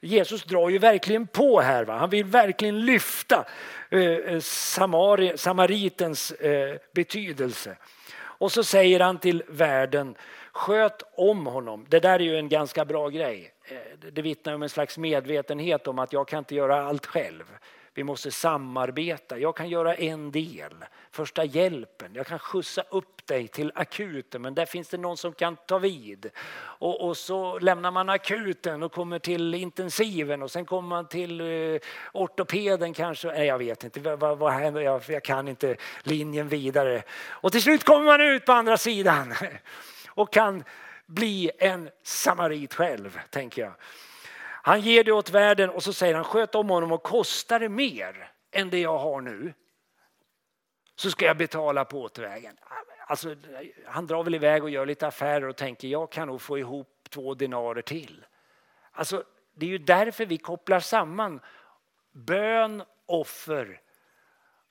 Jesus 0.00 0.44
drar 0.44 0.68
ju 0.68 0.78
verkligen 0.78 1.26
på 1.26 1.60
här. 1.60 1.84
Va? 1.84 1.98
Han 1.98 2.10
vill 2.10 2.24
verkligen 2.24 2.80
lyfta 2.80 3.44
eh, 3.90 4.00
eh, 4.00 4.40
samari, 4.40 5.38
samaritens 5.38 6.30
eh, 6.30 6.76
betydelse. 6.94 7.76
Och 8.16 8.52
så 8.52 8.64
säger 8.64 9.00
han 9.00 9.18
till 9.18 9.42
världen, 9.48 10.14
sköt 10.52 11.02
om 11.14 11.46
honom. 11.46 11.86
Det 11.88 12.00
där 12.00 12.14
är 12.14 12.24
ju 12.24 12.36
en 12.36 12.48
ganska 12.48 12.84
bra 12.84 13.08
grej. 13.08 13.52
Eh, 13.68 13.76
det 14.12 14.22
vittnar 14.22 14.54
om 14.54 14.62
en 14.62 14.68
slags 14.68 14.98
medvetenhet 14.98 15.86
om 15.86 15.98
att 15.98 16.12
jag 16.12 16.28
kan 16.28 16.38
inte 16.38 16.54
göra 16.54 16.86
allt 16.86 17.06
själv. 17.06 17.44
Vi 17.96 18.04
måste 18.04 18.30
samarbeta. 18.30 19.38
Jag 19.38 19.56
kan 19.56 19.68
göra 19.68 19.94
en 19.94 20.30
del, 20.30 20.84
första 21.10 21.44
hjälpen. 21.44 22.10
Jag 22.14 22.26
kan 22.26 22.38
skjutsa 22.38 22.82
upp 22.90 23.26
dig 23.26 23.48
till 23.48 23.72
akuten 23.74 24.42
men 24.42 24.54
där 24.54 24.66
finns 24.66 24.88
det 24.88 24.96
någon 24.96 25.16
som 25.16 25.32
kan 25.32 25.56
ta 25.56 25.78
vid. 25.78 26.30
Och, 26.56 27.08
och 27.08 27.16
så 27.16 27.58
lämnar 27.58 27.90
man 27.90 28.08
akuten 28.08 28.82
och 28.82 28.92
kommer 28.92 29.18
till 29.18 29.54
intensiven 29.54 30.42
och 30.42 30.50
sen 30.50 30.64
kommer 30.64 30.88
man 30.88 31.08
till 31.08 31.40
eh, 31.40 31.80
ortopeden 32.12 32.94
kanske. 32.94 33.28
Nej, 33.28 33.46
jag 33.46 33.58
vet 33.58 33.84
inte, 33.84 34.16
vad, 34.16 34.38
vad 34.38 34.52
händer? 34.52 34.80
Jag, 34.80 35.02
jag 35.08 35.24
kan 35.24 35.48
inte 35.48 35.76
linjen 36.02 36.48
vidare. 36.48 37.02
Och 37.28 37.52
till 37.52 37.62
slut 37.62 37.84
kommer 37.84 38.04
man 38.04 38.20
ut 38.20 38.44
på 38.44 38.52
andra 38.52 38.76
sidan 38.76 39.34
och 40.08 40.32
kan 40.32 40.64
bli 41.06 41.50
en 41.58 41.90
samarit 42.02 42.74
själv, 42.74 43.20
tänker 43.30 43.62
jag. 43.62 43.72
Han 44.66 44.80
ger 44.80 45.04
det 45.04 45.12
åt 45.12 45.30
världen 45.30 45.70
och 45.70 45.82
så 45.82 45.92
säger 45.92 46.14
han 46.14 46.24
sköt 46.24 46.54
om 46.54 46.70
honom 46.70 46.92
och 46.92 47.02
kostar 47.02 47.60
det 47.60 47.68
mer 47.68 48.32
än 48.50 48.70
det 48.70 48.78
jag 48.78 48.98
har 48.98 49.20
nu 49.20 49.54
så 50.96 51.10
ska 51.10 51.24
jag 51.24 51.36
betala 51.36 51.84
på 51.84 52.02
återvägen. 52.02 52.56
Alltså, 53.06 53.36
han 53.86 54.06
drar 54.06 54.22
väl 54.22 54.34
iväg 54.34 54.62
och 54.62 54.70
gör 54.70 54.86
lite 54.86 55.06
affärer 55.06 55.48
och 55.48 55.56
tänker 55.56 55.88
jag 55.88 56.12
kan 56.12 56.28
nog 56.28 56.40
få 56.40 56.58
ihop 56.58 57.08
två 57.10 57.34
dinarer 57.34 57.82
till. 57.82 58.26
Alltså, 58.92 59.24
det 59.54 59.66
är 59.66 59.70
ju 59.70 59.78
därför 59.78 60.26
vi 60.26 60.38
kopplar 60.38 60.80
samman 60.80 61.40
bön, 62.12 62.82
offer 63.06 63.80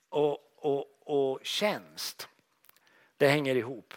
och, 0.09 0.37
och, 0.55 0.85
och 1.05 1.39
tjänst. 1.43 2.29
Det 3.17 3.27
hänger 3.27 3.55
ihop. 3.55 3.93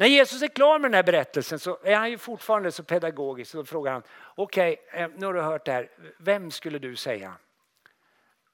När 0.00 0.06
Jesus 0.06 0.42
är 0.42 0.48
klar 0.48 0.78
med 0.78 0.90
den 0.90 0.94
här 0.94 1.02
berättelsen 1.02 1.58
så 1.58 1.78
är 1.82 1.96
han 1.96 2.10
ju 2.10 2.18
fortfarande 2.18 2.72
så 2.72 2.82
pedagogisk. 2.82 3.50
Så 3.50 3.64
frågar 3.64 3.92
han, 3.92 4.02
okej, 4.34 4.76
okay, 4.88 5.08
nu 5.16 5.26
har 5.26 5.34
du 5.34 5.40
hört 5.40 5.64
det 5.64 5.72
här. 5.72 5.90
Vem 6.18 6.50
skulle 6.50 6.78
du 6.78 6.96
säga 6.96 7.34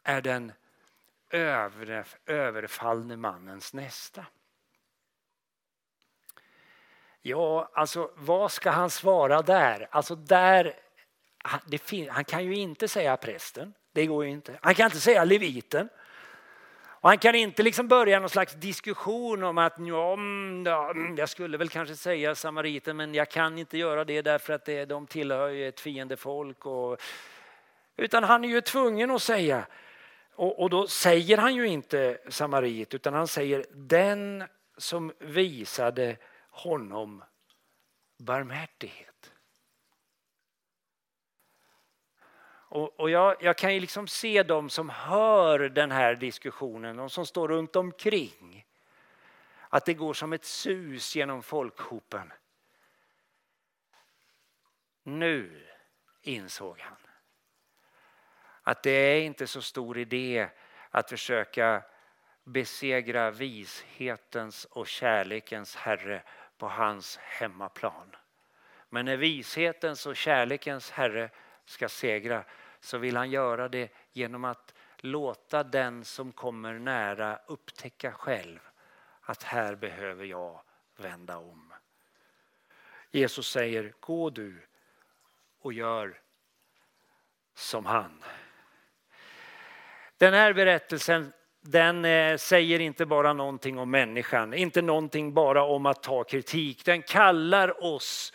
är 0.03 0.21
den 0.21 0.53
över, 1.31 2.07
överfallne 2.27 3.17
mannens 3.17 3.75
nästa? 3.75 4.27
Ja, 7.23 7.71
alltså 7.75 8.11
vad 8.15 8.53
ska 8.53 8.71
han 8.71 8.91
svara 8.91 9.43
där? 9.43 9.89
Alltså 9.91 10.15
där, 10.15 10.77
han 12.09 12.25
kan 12.25 12.45
ju 12.45 12.57
inte 12.57 12.89
säga 12.89 13.17
prästen, 13.17 13.75
det 13.93 14.07
går 14.07 14.25
ju 14.25 14.31
inte. 14.31 14.59
Han 14.63 14.75
kan 14.75 14.85
inte 14.85 15.01
säga 15.01 15.25
leviten. 15.25 15.89
Och 17.01 17.09
han 17.09 17.19
kan 17.19 17.35
inte 17.35 17.63
liksom 17.63 17.89
börja 17.89 18.21
någon 18.21 18.29
slags 18.29 18.55
diskussion 18.55 19.43
om 19.43 19.59
att 19.59 19.75
ja, 19.79 20.13
mm, 20.13 20.67
mm, 20.67 21.17
jag 21.17 21.29
skulle 21.29 21.59
väl 21.59 21.69
kanske 21.69 21.97
säga 21.97 22.35
samariten 22.35 22.97
men 22.97 23.15
jag 23.15 23.31
kan 23.31 23.59
inte 23.59 23.79
göra 23.79 24.05
det 24.05 24.23
därför 24.23 24.53
att 24.53 24.65
det, 24.65 24.85
de 24.85 25.07
tillhör 25.07 25.49
ju 25.49 25.69
ett 25.69 25.81
fiendefolk. 25.81 26.67
Och, 26.67 27.01
utan 27.97 28.25
han 28.25 28.45
är 28.45 28.49
ju 28.49 28.61
tvungen 28.61 29.11
att 29.11 29.23
säga, 29.23 29.67
och, 30.35 30.63
och 30.63 30.71
då 30.71 30.87
säger 30.87 31.39
han 31.39 31.55
ju 31.55 31.67
inte 31.67 32.19
samarit 32.29 32.95
utan 32.95 33.15
han 33.15 33.29
säger 33.29 33.65
den 33.73 34.45
som 34.77 35.13
visade 35.19 36.17
honom 36.51 37.25
barmhärtighet. 38.19 39.33
Och, 42.69 43.01
och 43.01 43.11
jag, 43.11 43.37
jag, 43.41 43.59
kan 43.59 43.75
ju 43.75 43.81
liksom 43.81 44.09
se 44.09 44.43
dem 44.43 44.71
som 44.71 44.89
hör 44.91 45.59
den 45.59 45.91
här 45.91 46.15
diskussionen, 46.15 46.97
de 46.97 47.11
som 47.11 47.27
står 47.27 47.49
runt 47.49 47.77
omkring. 47.77 48.67
Att 49.69 49.85
det 49.85 49.95
går 49.95 50.15
som 50.15 50.33
ett 50.33 50.45
sus 50.45 51.17
genom 51.17 51.43
folkhopen. 51.43 52.33
Nu 55.03 55.67
insåg 56.23 56.81
han 56.81 56.97
att 58.63 58.83
det 58.83 58.91
är 58.91 59.21
inte 59.21 59.47
så 59.47 59.63
stor 59.63 59.99
idé 59.99 60.49
att 60.91 61.09
försöka 61.09 61.83
besegra 62.45 63.31
vishetens 63.31 64.65
och 64.65 64.87
kärlekens 64.87 65.77
herre 65.77 66.23
på 66.59 66.69
hans 66.69 67.17
hemmaplan. 67.17 68.17
Men 68.89 69.05
när 69.05 69.17
vishetens 69.17 70.07
och 70.07 70.17
kärlekens 70.17 70.91
herre 70.91 71.31
ska 71.67 71.89
segra 71.89 72.45
så 72.81 72.99
vill 72.99 73.17
han 73.17 73.31
göra 73.31 73.69
det 73.69 73.93
genom 74.13 74.45
att 74.45 74.75
låta 74.97 75.63
den 75.65 76.05
som 76.05 76.33
kommer 76.33 76.73
nära 76.73 77.39
upptäcka 77.47 78.13
själv 78.13 78.59
att 79.21 79.43
här 79.43 79.75
behöver 79.75 80.25
jag 80.25 80.61
vända 80.97 81.39
om. 81.39 81.73
Jesus 83.11 83.49
säger 83.49 83.95
gå 84.01 84.31
du 84.31 84.67
och 85.61 85.73
gör 85.73 86.21
som 87.55 87.87
han. 87.87 88.25
Den 90.17 90.35
här 90.35 90.53
berättelsen 90.53 91.33
den 91.61 92.05
eh, 92.05 92.37
säger 92.37 92.81
inte 92.81 93.07
bara 93.07 93.33
någonting 93.33 93.79
om 93.79 93.91
människan, 93.91 94.55
inte 94.55 94.83
någonting 94.83 95.35
bara 95.35 95.63
om 95.63 95.87
att 95.87 96.03
ta 96.03 96.25
kritik. 96.25 96.85
Den 96.85 97.03
kallar 97.03 97.85
oss 97.85 98.33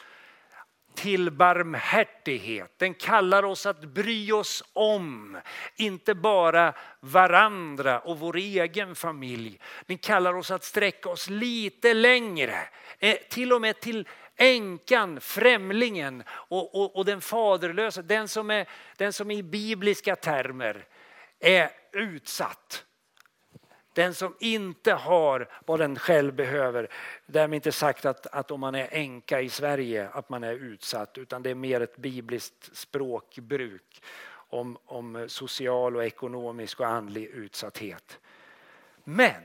till 0.95 1.32
barmhärtighet. 1.32 2.73
Den 2.77 2.93
kallar 2.93 3.45
oss 3.45 3.65
att 3.65 3.82
bry 3.82 4.32
oss 4.32 4.63
om, 4.73 5.38
inte 5.75 6.15
bara 6.15 6.73
varandra 6.99 7.99
och 7.99 8.19
vår 8.19 8.38
egen 8.38 8.95
familj. 8.95 9.60
Den 9.86 9.97
kallar 9.97 10.34
oss 10.34 10.51
att 10.51 10.63
sträcka 10.63 11.10
oss 11.10 11.30
lite 11.30 11.93
längre, 11.93 12.56
eh, 12.99 13.17
till 13.30 13.54
och 13.54 13.62
med 13.62 13.80
till 13.80 14.08
änkan, 14.36 15.21
främlingen 15.21 16.23
och, 16.30 16.75
och, 16.75 16.95
och 16.95 17.06
den 17.06 17.21
faderlösa, 17.21 18.01
den 18.01 18.27
som, 18.27 18.49
är, 18.49 18.67
den 18.97 19.13
som 19.13 19.32
i 19.32 19.43
bibliska 19.43 20.15
termer 20.15 20.86
är 21.39 21.69
utsatt. 21.93 22.86
Den 23.93 24.13
som 24.15 24.36
inte 24.39 24.93
har 24.93 25.49
vad 25.65 25.80
den 25.80 25.99
själv 25.99 26.34
behöver. 26.34 26.88
Därmed 27.25 27.56
inte 27.58 27.71
sagt 27.71 28.06
att, 28.06 28.27
att 28.27 28.51
om 28.51 28.60
man 28.60 28.75
är 28.75 28.88
änka 28.91 29.41
i 29.41 29.49
Sverige 29.49 30.10
att 30.10 30.30
man 30.30 30.43
är 30.43 30.54
utsatt 30.54 31.17
utan 31.17 31.43
det 31.43 31.49
är 31.49 31.56
mer 31.56 31.82
ett 31.82 31.97
bibliskt 31.97 32.75
språkbruk 32.77 34.04
om, 34.32 34.77
om 34.86 35.25
social 35.30 35.95
och 35.95 36.06
ekonomisk 36.06 36.80
och 36.80 36.88
andlig 36.88 37.25
utsatthet. 37.25 38.19
Men, 39.04 39.43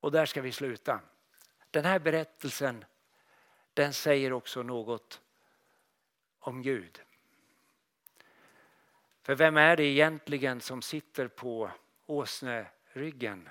och 0.00 0.12
där 0.12 0.26
ska 0.26 0.42
vi 0.42 0.52
sluta. 0.52 1.00
Den 1.70 1.84
här 1.84 1.98
berättelsen 1.98 2.84
den 3.74 3.92
säger 3.92 4.32
också 4.32 4.62
något 4.62 5.20
om 6.38 6.62
Gud. 6.62 7.00
För 9.22 9.34
vem 9.34 9.56
är 9.56 9.76
det 9.76 9.84
egentligen 9.84 10.60
som 10.60 10.82
sitter 10.82 11.28
på 11.28 11.70
åsneryggen. 12.06 13.48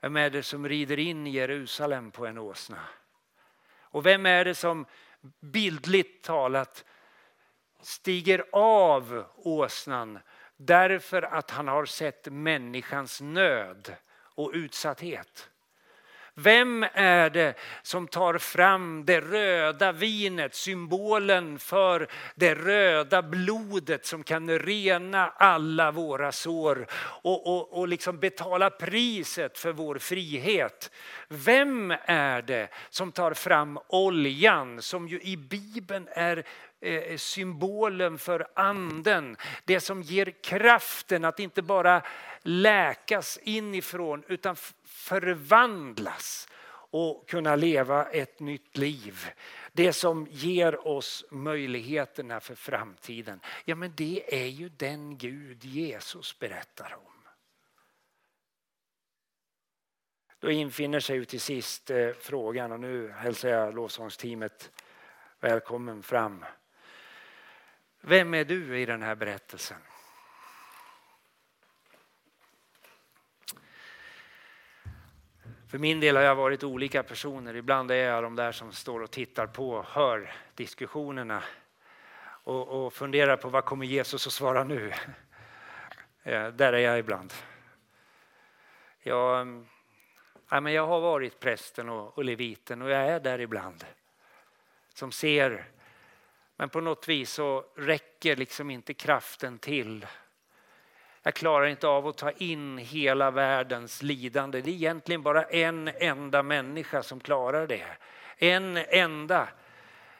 Vem 0.00 0.16
är 0.16 0.30
det 0.30 0.42
som 0.42 0.68
rider 0.68 0.98
in 0.98 1.26
i 1.26 1.30
Jerusalem 1.30 2.10
på 2.10 2.26
en 2.26 2.38
åsna? 2.38 2.84
Och 3.80 4.06
vem 4.06 4.26
är 4.26 4.44
det 4.44 4.54
som 4.54 4.86
bildligt 5.40 6.24
talat 6.24 6.84
stiger 7.80 8.44
av 8.52 9.26
åsnan 9.36 10.18
därför 10.56 11.22
att 11.22 11.50
han 11.50 11.68
har 11.68 11.84
sett 11.84 12.32
människans 12.32 13.20
nöd 13.20 13.96
och 14.10 14.50
utsatthet? 14.54 15.50
Vem 16.40 16.86
är 16.92 17.30
det 17.30 17.54
som 17.82 18.08
tar 18.08 18.38
fram 18.38 19.04
det 19.04 19.20
röda 19.20 19.92
vinet, 19.92 20.54
symbolen 20.54 21.58
för 21.58 22.08
det 22.34 22.54
röda 22.54 23.22
blodet 23.22 24.06
som 24.06 24.22
kan 24.22 24.58
rena 24.58 25.28
alla 25.28 25.90
våra 25.90 26.32
sår 26.32 26.86
och, 27.22 27.46
och, 27.46 27.78
och 27.78 27.88
liksom 27.88 28.18
betala 28.18 28.70
priset 28.70 29.58
för 29.58 29.72
vår 29.72 29.98
frihet? 29.98 30.90
Vem 31.28 31.94
är 32.04 32.42
det 32.42 32.68
som 32.90 33.12
tar 33.12 33.34
fram 33.34 33.78
oljan 33.88 34.82
som 34.82 35.08
ju 35.08 35.20
i 35.20 35.36
Bibeln 35.36 36.08
är 36.10 36.44
eh, 36.80 37.16
symbolen 37.16 38.18
för 38.18 38.46
anden. 38.54 39.36
Det 39.64 39.80
som 39.80 40.02
ger 40.02 40.42
kraften 40.42 41.24
att 41.24 41.40
inte 41.40 41.62
bara 41.62 42.02
läkas 42.42 43.38
inifrån 43.42 44.22
utan 44.28 44.56
förvandlas 45.08 46.48
och 46.90 47.28
kunna 47.28 47.56
leva 47.56 48.04
ett 48.04 48.40
nytt 48.40 48.76
liv. 48.76 49.30
Det 49.72 49.92
som 49.92 50.26
ger 50.30 50.86
oss 50.86 51.24
möjligheterna 51.30 52.40
för 52.40 52.54
framtiden. 52.54 53.40
Ja 53.64 53.74
men 53.74 53.92
det 53.96 54.42
är 54.42 54.46
ju 54.46 54.68
den 54.68 55.18
Gud 55.18 55.64
Jesus 55.64 56.38
berättar 56.38 56.94
om. 56.94 57.12
Då 60.38 60.50
infinner 60.50 61.00
sig 61.00 61.16
ju 61.16 61.24
till 61.24 61.40
sist 61.40 61.90
eh, 61.90 62.10
frågan 62.20 62.72
och 62.72 62.80
nu 62.80 63.10
hälsar 63.10 63.48
jag 63.48 63.74
lovsångsteamet 63.74 64.70
välkommen 65.40 66.02
fram. 66.02 66.44
Vem 68.00 68.34
är 68.34 68.44
du 68.44 68.80
i 68.80 68.86
den 68.86 69.02
här 69.02 69.14
berättelsen? 69.14 69.80
För 75.68 75.78
min 75.78 76.00
del 76.00 76.16
har 76.16 76.22
jag 76.22 76.34
varit 76.34 76.64
olika 76.64 77.02
personer. 77.02 77.56
Ibland 77.56 77.90
är 77.90 77.94
jag 77.94 78.22
de 78.22 78.36
där 78.36 78.52
som 78.52 78.72
står 78.72 79.00
och 79.00 79.10
tittar 79.10 79.46
på 79.46 79.70
och 79.70 79.84
hör 79.84 80.32
diskussionerna 80.54 81.42
och, 82.20 82.68
och 82.68 82.92
funderar 82.92 83.36
på 83.36 83.48
vad 83.48 83.64
kommer 83.64 83.86
Jesus 83.86 84.26
att 84.26 84.32
svara 84.32 84.64
nu? 84.64 84.92
Eh, 86.22 86.48
där 86.48 86.72
är 86.72 86.78
jag 86.78 86.98
ibland. 86.98 87.32
Jag, 89.02 89.40
eh, 89.40 89.62
ja, 90.48 90.60
men 90.60 90.72
jag 90.72 90.86
har 90.86 91.00
varit 91.00 91.40
prästen 91.40 91.88
och, 91.88 92.18
och 92.18 92.24
leviten 92.24 92.82
och 92.82 92.90
jag 92.90 93.00
är 93.08 93.20
där 93.20 93.38
ibland. 93.38 93.84
Som 94.94 95.12
ser, 95.12 95.64
men 96.56 96.68
på 96.68 96.80
något 96.80 97.08
vis 97.08 97.30
så 97.30 97.64
räcker 97.76 98.36
liksom 98.36 98.70
inte 98.70 98.94
kraften 98.94 99.58
till 99.58 100.06
jag 101.28 101.34
klarar 101.34 101.66
inte 101.66 101.88
av 101.88 102.06
att 102.06 102.16
ta 102.16 102.30
in 102.30 102.78
hela 102.78 103.30
världens 103.30 104.02
lidande. 104.02 104.60
Det 104.60 104.70
är 104.70 104.74
egentligen 104.74 105.22
bara 105.22 105.42
en 105.42 105.90
enda 106.00 106.42
människa 106.42 107.02
som 107.02 107.20
klarar 107.20 107.66
det. 107.66 107.86
En 108.36 108.76
enda. 108.76 109.48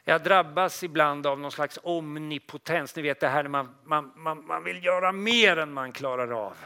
Jag 0.05 0.23
drabbas 0.23 0.83
ibland 0.83 1.27
av 1.27 1.41
någon 1.41 1.53
slags 1.53 1.79
omnipotens. 1.83 2.97
Ni 2.97 3.03
vet 3.03 3.21
det 3.21 3.29
här 3.29 3.43
när 3.43 3.51
man, 3.51 3.75
man, 3.85 4.13
man, 4.17 4.47
man 4.47 4.65
vill 4.65 4.85
göra 4.85 5.13
mer 5.13 5.57
än 5.57 5.73
man 5.73 5.93
klarar 5.93 6.47
av. 6.47 6.57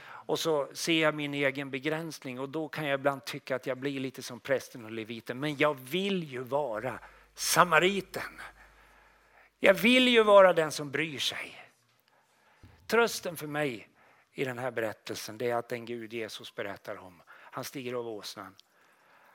Och 0.00 0.38
så 0.38 0.68
ser 0.72 1.02
jag 1.02 1.14
min 1.14 1.34
egen 1.34 1.70
begränsning 1.70 2.40
och 2.40 2.48
då 2.48 2.68
kan 2.68 2.86
jag 2.86 3.00
ibland 3.00 3.24
tycka 3.24 3.56
att 3.56 3.66
jag 3.66 3.78
blir 3.78 4.00
lite 4.00 4.22
som 4.22 4.40
prästen 4.40 4.84
och 4.84 4.90
leviten. 4.90 5.40
Men 5.40 5.56
jag 5.56 5.74
vill 5.74 6.24
ju 6.24 6.42
vara 6.42 6.98
samariten. 7.34 8.40
Jag 9.60 9.74
vill 9.74 10.08
ju 10.08 10.22
vara 10.22 10.52
den 10.52 10.72
som 10.72 10.90
bryr 10.90 11.18
sig. 11.18 11.67
Trösten 12.88 13.36
för 13.36 13.46
mig 13.46 13.88
i 14.32 14.44
den 14.44 14.58
här 14.58 14.70
berättelsen 14.70 15.38
det 15.38 15.50
är 15.50 15.56
att 15.56 15.68
den 15.68 15.84
Gud 15.84 16.12
Jesus 16.12 16.54
berättar 16.54 16.96
om, 16.96 17.22
han 17.28 17.64
stiger 17.64 17.94
av 17.94 18.08
åsnan. 18.08 18.54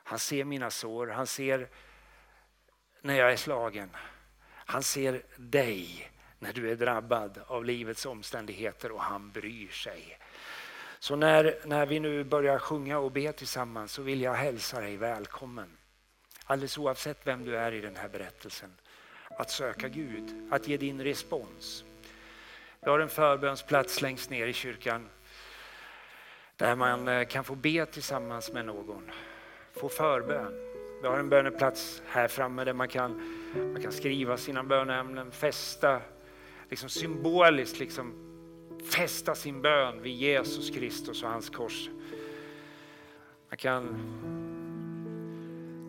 Han 0.04 0.18
ser 0.18 0.44
mina 0.44 0.70
sår, 0.70 1.06
han 1.06 1.26
ser 1.26 1.68
när 3.00 3.14
jag 3.14 3.32
är 3.32 3.36
slagen. 3.36 3.90
Han 4.48 4.82
ser 4.82 5.22
dig 5.36 6.10
när 6.38 6.52
du 6.52 6.70
är 6.70 6.76
drabbad 6.76 7.40
av 7.46 7.64
livets 7.64 8.06
omständigheter 8.06 8.92
och 8.92 9.02
han 9.02 9.30
bryr 9.30 9.68
sig. 9.68 10.18
Så 10.98 11.16
när, 11.16 11.58
när 11.64 11.86
vi 11.86 12.00
nu 12.00 12.24
börjar 12.24 12.58
sjunga 12.58 12.98
och 12.98 13.12
be 13.12 13.32
tillsammans 13.32 13.92
så 13.92 14.02
vill 14.02 14.20
jag 14.20 14.34
hälsa 14.34 14.80
dig 14.80 14.96
välkommen. 14.96 15.76
Alldeles 16.44 16.78
oavsett 16.78 17.26
vem 17.26 17.44
du 17.44 17.56
är 17.56 17.72
i 17.72 17.80
den 17.80 17.96
här 17.96 18.08
berättelsen. 18.08 18.74
Att 19.30 19.50
söka 19.50 19.88
Gud, 19.88 20.48
att 20.52 20.68
ge 20.68 20.76
din 20.76 21.04
respons. 21.04 21.84
Vi 22.84 22.90
har 22.90 22.98
en 22.98 23.08
förbönsplats 23.08 24.02
längst 24.02 24.30
ner 24.30 24.46
i 24.46 24.52
kyrkan 24.52 25.08
där 26.56 26.76
man 26.76 27.08
eh, 27.08 27.24
kan 27.24 27.44
få 27.44 27.54
be 27.54 27.86
tillsammans 27.86 28.52
med 28.52 28.66
någon, 28.66 29.10
få 29.72 29.88
förbön. 29.88 30.54
Vi 31.02 31.08
har 31.08 31.18
en 31.18 31.28
böneplats 31.28 32.02
här 32.06 32.28
framme 32.28 32.64
där 32.64 32.72
man 32.72 32.88
kan, 32.88 33.20
man 33.72 33.82
kan 33.82 33.92
skriva 33.92 34.36
sina 34.36 34.64
böneämnen, 34.64 35.30
fästa, 35.30 36.00
liksom 36.70 36.88
symboliskt 36.88 37.78
liksom 37.78 38.14
fästa 38.94 39.34
sin 39.34 39.62
bön 39.62 40.02
vid 40.02 40.14
Jesus 40.14 40.70
Kristus 40.70 41.22
och 41.22 41.30
hans 41.30 41.50
kors. 41.50 41.88
Man 43.48 43.56
kan 43.56 43.84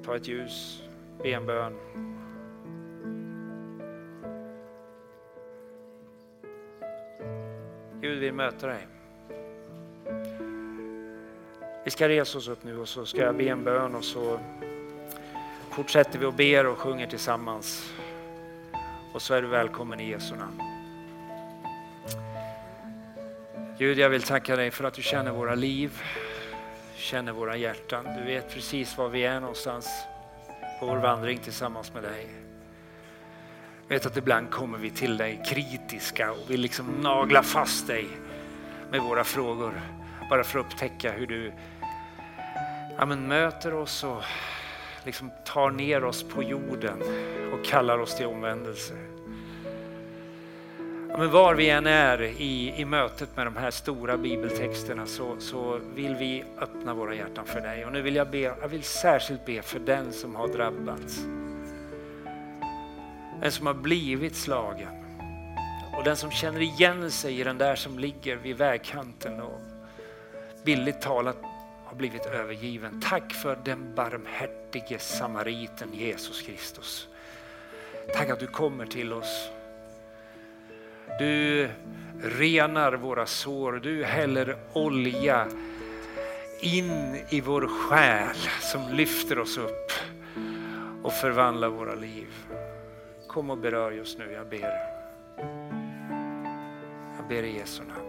ta 0.06 0.16
ett 0.16 0.28
ljus, 0.28 0.84
be 1.24 1.30
en 1.30 1.46
bön. 1.46 1.74
Gud 8.16 8.22
vill 8.22 8.34
möta 8.34 8.68
dig. 8.68 8.88
Vi 11.84 11.92
ska 11.92 12.10
resa 12.10 12.38
oss 12.38 12.48
upp 12.48 12.64
nu 12.64 12.80
och 12.80 12.88
så 12.88 13.06
ska 13.06 13.22
jag 13.22 13.38
be 13.38 13.44
en 13.44 13.64
bön 13.64 13.96
och 13.96 14.04
så 14.04 14.40
fortsätter 15.70 16.20
vi 16.20 16.26
och 16.26 16.34
ber 16.34 16.66
och 16.66 16.78
sjunger 16.78 17.08
tillsammans. 17.08 17.94
Och 19.14 19.22
så 19.22 19.34
är 19.34 19.42
du 19.42 19.48
välkommen 19.48 20.00
i 20.00 20.10
Jesu 20.10 20.36
namn. 20.36 20.62
Gud, 23.78 23.98
jag 23.98 24.10
vill 24.10 24.24
tacka 24.24 24.56
dig 24.56 24.72
för 24.72 24.84
att 24.84 24.94
du 24.94 25.02
känner 25.02 25.32
våra 25.32 25.56
liv, 25.56 26.02
känner 26.96 27.32
våra 27.32 27.58
hjärtan. 27.58 28.06
Du 28.18 28.24
vet 28.24 28.54
precis 28.54 28.98
var 28.98 29.10
vi 29.10 29.26
är 29.26 29.40
någonstans 29.40 29.88
på 30.80 30.86
vår 30.86 30.98
vandring 30.98 31.38
tillsammans 31.38 31.94
med 31.94 32.04
dig. 32.04 32.45
Jag 33.88 33.96
vet 33.96 34.06
att 34.06 34.18
ibland 34.18 34.52
kommer 34.52 34.78
vi 34.78 34.90
till 34.90 35.18
dig 35.18 35.44
kritiska 35.46 36.32
och 36.32 36.50
vill 36.52 36.62
liksom 36.62 37.02
nagla 37.02 37.44
fast 37.44 37.88
dig 37.88 38.08
med 38.92 39.02
våra 39.02 39.24
frågor. 39.24 39.82
Bara 40.30 40.44
för 40.44 40.60
att 40.60 40.66
upptäcka 40.66 41.12
hur 41.12 41.28
du 41.28 41.52
ja, 42.98 43.06
men 43.06 43.28
möter 43.28 43.74
oss 43.74 44.04
och 44.04 44.24
liksom 45.04 45.32
tar 45.46 45.72
ner 45.72 46.04
oss 46.04 46.24
på 46.24 46.44
jorden 46.44 47.02
och 47.54 47.66
kallar 47.66 48.00
oss 48.00 48.18
till 48.18 48.26
omvändelse. 48.26 48.94
Ja, 51.10 51.18
men 51.18 51.32
var 51.32 51.56
vi 51.56 51.70
än 51.70 51.88
är 51.88 52.22
i, 52.22 52.74
i 52.78 52.86
mötet 52.86 53.38
med 53.38 53.48
de 53.48 53.56
här 53.58 53.72
stora 53.72 54.18
bibeltexterna 54.18 55.06
så, 55.06 55.36
så 55.40 55.80
vill 55.96 56.16
vi 56.16 56.44
öppna 56.60 56.94
våra 56.94 57.16
hjärtan 57.16 57.46
för 57.46 57.62
dig. 57.62 57.86
Och 57.86 57.92
nu 57.92 58.02
vill 58.02 58.16
jag 58.16 58.30
be, 58.30 58.38
jag 58.38 58.68
vill 58.68 58.84
särskilt 58.84 59.46
be 59.46 59.62
för 59.62 59.80
den 59.80 60.12
som 60.12 60.36
har 60.36 60.48
drabbats. 60.48 61.26
Den 63.42 63.52
som 63.52 63.68
har 63.68 63.74
blivit 63.74 64.36
slagen. 64.36 65.06
Och 65.98 66.04
den 66.04 66.18
som 66.18 66.32
känner 66.32 66.62
igen 66.62 67.12
sig 67.12 67.40
i 67.40 67.44
den 67.44 67.58
där 67.58 67.76
som 67.76 68.00
ligger 68.00 68.36
vid 68.36 68.58
vägkanten 68.58 69.42
och 69.42 69.62
billigt 70.66 71.02
talat 71.02 71.38
har 71.86 71.96
blivit 71.96 72.26
övergiven. 72.26 73.02
Tack 73.10 73.34
för 73.34 73.60
den 73.66 73.96
barmhärtige 73.96 75.00
samariten 75.00 75.94
Jesus 75.94 76.42
Kristus. 76.42 77.08
Tack 78.14 78.30
att 78.30 78.40
du 78.40 78.48
kommer 78.48 78.86
till 78.86 79.14
oss. 79.14 79.50
Du 81.20 81.70
renar 82.24 82.94
våra 82.94 83.26
sår, 83.26 83.74
du 83.84 84.04
häller 84.04 84.58
olja 84.74 85.48
in 86.60 87.18
i 87.30 87.42
vår 87.42 87.68
själ 87.68 88.36
som 88.62 88.94
lyfter 88.94 89.40
oss 89.40 89.58
upp 89.58 89.92
och 91.04 91.14
förvandlar 91.14 91.70
våra 91.70 91.96
liv. 91.96 92.28
Kom 93.36 93.50
och 93.50 93.58
berör 93.58 93.92
just 93.92 94.18
nu, 94.18 94.32
jag 94.32 94.48
ber. 94.48 94.74
Jag 97.18 97.28
ber 97.30 97.44
i 97.44 97.58
Jesu 97.58 97.84
namn. 97.84 98.05